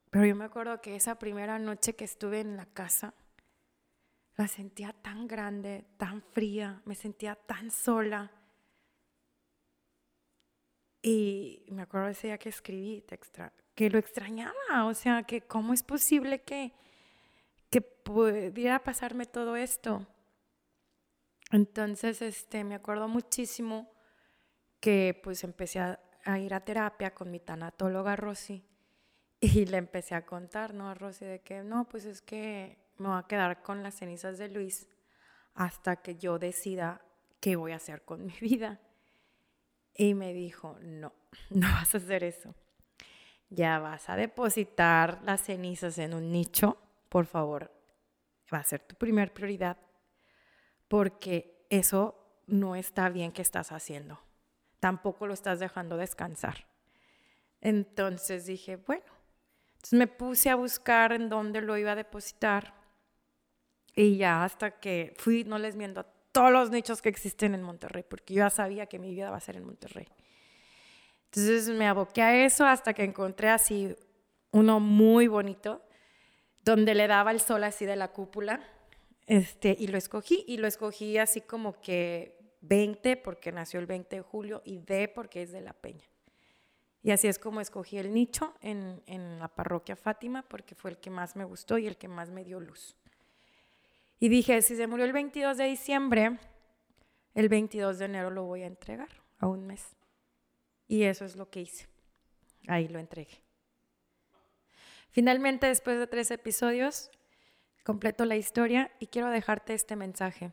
Pero 0.09 0.25
yo 0.25 0.35
me 0.35 0.47
acuerdo 0.47 0.81
que 0.81 0.97
esa 0.97 1.19
primera 1.19 1.59
noche 1.59 1.95
que 1.95 2.07
estuve 2.07 2.41
en 2.41 2.57
la 2.57 2.65
casa, 2.65 3.13
la 4.35 4.49
sentía 4.49 4.95
tan 4.95 5.29
grande, 5.29 5.85
tan 5.99 6.23
fría, 6.23 6.81
me 6.87 6.95
sentía 6.95 7.35
tan 7.35 7.71
sola. 7.71 8.33
Y 11.11 11.65
me 11.71 11.81
acuerdo 11.81 12.09
ese 12.09 12.27
día 12.27 12.37
que 12.37 12.51
escribí, 12.51 13.03
que 13.75 13.89
lo 13.89 13.99
extrañaba, 13.99 14.85
o 14.85 14.93
sea, 14.93 15.23
que 15.23 15.41
cómo 15.41 15.73
es 15.73 15.83
posible 15.83 16.43
que, 16.43 16.75
que 17.71 17.81
pudiera 17.81 18.83
pasarme 18.85 19.25
todo 19.25 19.57
esto. 19.57 20.07
Entonces, 21.51 22.21
este, 22.21 22.63
me 22.63 22.75
acuerdo 22.75 23.09
muchísimo 23.09 23.91
que 24.81 25.19
pues 25.25 25.45
empecé 25.45 25.81
a, 25.81 25.99
a 26.27 26.39
ir 26.41 26.53
a 26.53 26.61
terapia 26.61 27.15
con 27.15 27.31
mi 27.31 27.41
tanatóloga 27.41 28.15
Rosy 28.15 28.67
y 29.41 29.65
le 29.65 29.79
empecé 29.79 30.15
a 30.15 30.27
contar, 30.27 30.75
¿no? 30.75 30.91
A 30.91 30.95
Rosy 30.95 31.25
de 31.25 31.41
que, 31.41 31.63
no, 31.63 31.89
pues 31.89 32.05
es 32.05 32.21
que 32.21 32.77
me 32.99 33.09
voy 33.09 33.19
a 33.19 33.27
quedar 33.27 33.63
con 33.63 33.83
las 33.83 33.95
cenizas 33.95 34.37
de 34.37 34.51
Luis 34.51 34.87
hasta 35.55 36.03
que 36.03 36.17
yo 36.17 36.39
decida 36.39 37.01
qué 37.41 37.57
voy 37.57 37.73
a 37.73 37.77
hacer 37.77 38.05
con 38.05 38.27
mi 38.27 38.35
vida. 38.43 38.79
Y 39.99 40.15
me 40.15 40.33
dijo, 40.33 40.79
no, 40.81 41.13
no 41.51 41.67
vas 41.67 41.95
a 41.95 41.99
hacer 41.99 42.25
eso. 42.25 42.55
Ya 43.51 43.79
vas 43.79 44.09
a 44.09 44.17
depositar 44.17 45.21
las 45.25 45.43
cenizas 45.43 45.99
en 45.99 46.15
un 46.15 46.33
nicho, 46.33 46.79
por 47.11 47.27
favor. 47.27 47.71
Va 48.53 48.59
a 48.59 48.65
ser 48.65 48.81
tu 48.81 48.95
primer 48.95 49.35
prioridad, 49.35 49.77
porque 50.87 51.67
eso 51.69 52.43
no 52.47 52.77
está 52.77 53.11
bien 53.11 53.33
que 53.33 53.43
estás 53.43 53.73
haciendo. 53.73 54.19
Tampoco 54.81 55.27
lo 55.27 55.35
estás 55.35 55.59
dejando 55.59 55.97
descansar. 55.97 56.67
Entonces 57.61 58.47
dije, 58.47 58.77
bueno, 58.77 59.05
entonces 59.73 59.99
me 59.99 60.07
puse 60.07 60.49
a 60.49 60.55
buscar 60.55 61.13
en 61.13 61.29
dónde 61.29 61.61
lo 61.61 61.77
iba 61.77 61.93
a 61.93 61.97
depositar 61.97 62.75
y 63.95 64.17
ya 64.17 64.45
hasta 64.45 64.79
que 64.79 65.13
fui, 65.17 65.43
no 65.43 65.59
les 65.59 65.75
miento, 65.75 66.07
todos 66.33 66.53
los 66.53 66.71
nichos 66.71 67.03
que 67.03 67.09
existen 67.09 67.55
en 67.55 67.63
Monterrey, 67.63 68.05
porque 68.09 68.35
yo 68.35 68.45
ya 68.45 68.51
sabía 68.51 68.87
que 68.87 68.99
mi 68.99 69.11
vida 69.11 69.31
va 69.31 69.37
a 69.37 69.41
ser 69.41 69.57
en 69.57 69.65
Monterrey. 69.65 70.09
Entonces 71.27 71.69
me 71.69 71.87
aboqué 71.87 72.23
a 72.23 72.45
eso 72.45 72.65
hasta 72.65 72.95
que 72.95 73.05
encontré 73.05 73.49
así 73.49 73.95
uno 74.51 74.81
muy 74.81 75.27
bonito, 75.29 75.83
donde 76.65 76.95
le 76.95 77.07
daba 77.07 77.31
el 77.33 77.41
sol 77.41 77.65
así 77.65 77.85
de 77.85 77.97
la 77.97 78.09
cúpula, 78.09 78.61
este, 79.27 79.77
y 79.79 79.89
lo 79.89 79.99
escogí, 79.99 80.45
y 80.47 80.57
lo 80.57 80.67
escogí 80.67 81.19
así 81.19 81.43
como 81.43 81.81
que 81.81 82.39
20, 82.63 83.19
porque 83.19 83.53
nació 83.53 83.79
el 83.81 83.87
20 83.87 84.17
de 84.17 84.23
julio, 84.23 84.63
y 84.65 84.79
D, 84.79 85.09
porque 85.09 85.43
es 85.43 85.53
de 85.53 85.61
la 85.61 85.75
Peña. 85.75 86.09
Y 87.03 87.11
así 87.11 87.29
es 87.29 87.39
como 87.39 87.61
escogí 87.61 87.99
el 87.99 88.13
nicho 88.13 88.55
en, 88.61 89.03
en 89.07 89.39
la 89.39 89.49
parroquia 89.49 89.97
Fátima, 89.97 90.43
porque 90.49 90.75
fue 90.75 90.91
el 90.91 90.99
que 90.99 91.11
más 91.11 91.37
me 91.37 91.45
gustó 91.45 91.79
y 91.79 91.87
el 91.87 91.97
que 91.97 92.09
más 92.09 92.31
me 92.31 92.43
dio 92.43 92.59
luz. 92.59 92.97
Y 94.21 94.29
dije, 94.29 94.63
si 94.63 94.77
se 94.77 94.87
murió 94.87 95.05
el 95.05 95.13
22 95.13 95.57
de 95.57 95.65
diciembre, 95.65 96.39
el 97.35 97.49
22 97.49 97.99
de 97.99 98.05
enero 98.05 98.31
lo 98.31 98.45
voy 98.45 98.63
a 98.63 98.67
entregar 98.67 99.09
a 99.39 99.47
un 99.47 99.67
mes. 99.67 99.97
Y 100.87 101.05
eso 101.05 101.25
es 101.25 101.37
lo 101.37 101.51
que 101.51 101.61
hice. 101.61 101.87
Ahí 102.67 102.89
lo 102.89 102.99
entregué. 102.99 103.43
Finalmente, 105.11 105.67
después 105.67 105.99
de 105.99 106.07
tres 106.07 106.31
episodios, 106.31 107.11
completo 107.85 108.25
la 108.25 108.37
historia 108.37 108.91
y 108.99 109.07
quiero 109.07 109.31
dejarte 109.31 109.75
este 109.75 109.97
mensaje. 109.97 110.53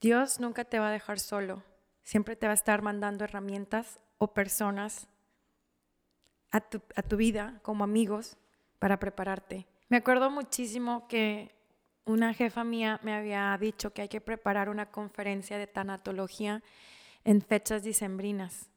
Dios 0.00 0.40
nunca 0.40 0.64
te 0.64 0.78
va 0.78 0.88
a 0.88 0.92
dejar 0.92 1.18
solo. 1.18 1.62
Siempre 2.02 2.36
te 2.36 2.46
va 2.46 2.52
a 2.52 2.54
estar 2.54 2.82
mandando 2.82 3.24
herramientas 3.24 4.00
o 4.18 4.32
personas 4.32 5.08
a 6.50 6.60
tu, 6.60 7.16
vida 7.16 7.60
como 7.62 7.84
amigos 7.84 8.36
para 8.78 8.98
prepararte. 8.98 9.66
Me 9.88 9.98
acuerdo 9.98 10.30
muchísimo 10.30 11.06
que 11.06 11.54
una 12.10 12.34
jefa 12.34 12.64
mía 12.64 13.00
me 13.02 13.14
había 13.14 13.56
dicho 13.58 13.92
que 13.92 14.02
hay 14.02 14.08
que 14.08 14.20
preparar 14.20 14.68
una 14.68 14.90
conferencia 14.90 15.58
de 15.58 15.66
tanatología 15.66 16.62
en 17.24 17.40
fechas 17.40 17.82
dicembrinas. 17.82 18.68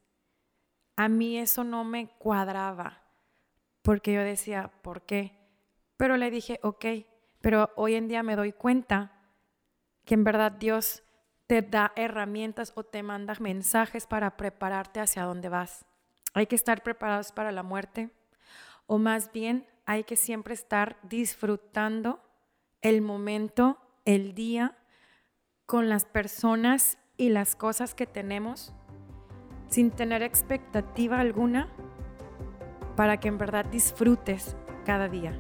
A 0.96 1.10
mí 1.10 1.38
eso 1.38 1.64
no 1.64 1.84
me 1.84 2.08
cuadraba, 2.08 3.02
porque 3.82 4.14
yo 4.14 4.22
decía, 4.22 4.72
¿por 4.82 5.02
qué? 5.02 5.34
Pero 5.98 6.18
le 6.18 6.30
dije, 6.30 6.60
ok, 6.62 6.86
pero 7.42 7.72
hoy 7.76 7.96
en 7.96 8.08
día 8.08 8.24
me 8.24 8.36
doy 8.36 8.54
cuenta 8.54 9.12
que 10.06 10.14
en 10.14 10.24
verdad 10.24 10.52
Dios 10.52 11.04
te 11.48 11.62
da 11.62 11.92
herramientas 11.96 12.72
o 12.76 12.84
te 12.84 13.04
manda 13.04 13.36
mensajes 13.40 14.06
para 14.06 14.38
prepararte 14.38 15.00
hacia 15.00 15.24
dónde 15.24 15.50
vas. 15.50 15.86
Hay 16.34 16.48
que 16.48 16.56
estar 16.56 16.84
preparados 16.84 17.32
para 17.32 17.52
la 17.52 17.64
muerte, 17.64 18.12
o 18.86 18.98
más 18.98 19.32
bien 19.32 19.68
hay 19.86 20.04
que 20.04 20.16
siempre 20.16 20.54
estar 20.54 20.98
disfrutando 21.04 22.22
el 22.84 23.02
momento, 23.02 23.80
el 24.06 24.36
día, 24.36 24.78
con 25.66 25.90
las 25.90 26.06
personas 26.06 27.00
y 27.18 27.30
las 27.30 27.56
cosas 27.56 27.96
que 27.96 28.06
tenemos, 28.06 28.74
sin 29.70 29.90
tener 29.90 30.22
expectativa 30.22 31.20
alguna, 31.20 31.70
para 32.96 33.20
que 33.20 33.30
en 33.30 33.40
verdad 33.40 33.66
disfrutes 33.66 34.56
cada 34.86 35.10
día. 35.10 35.34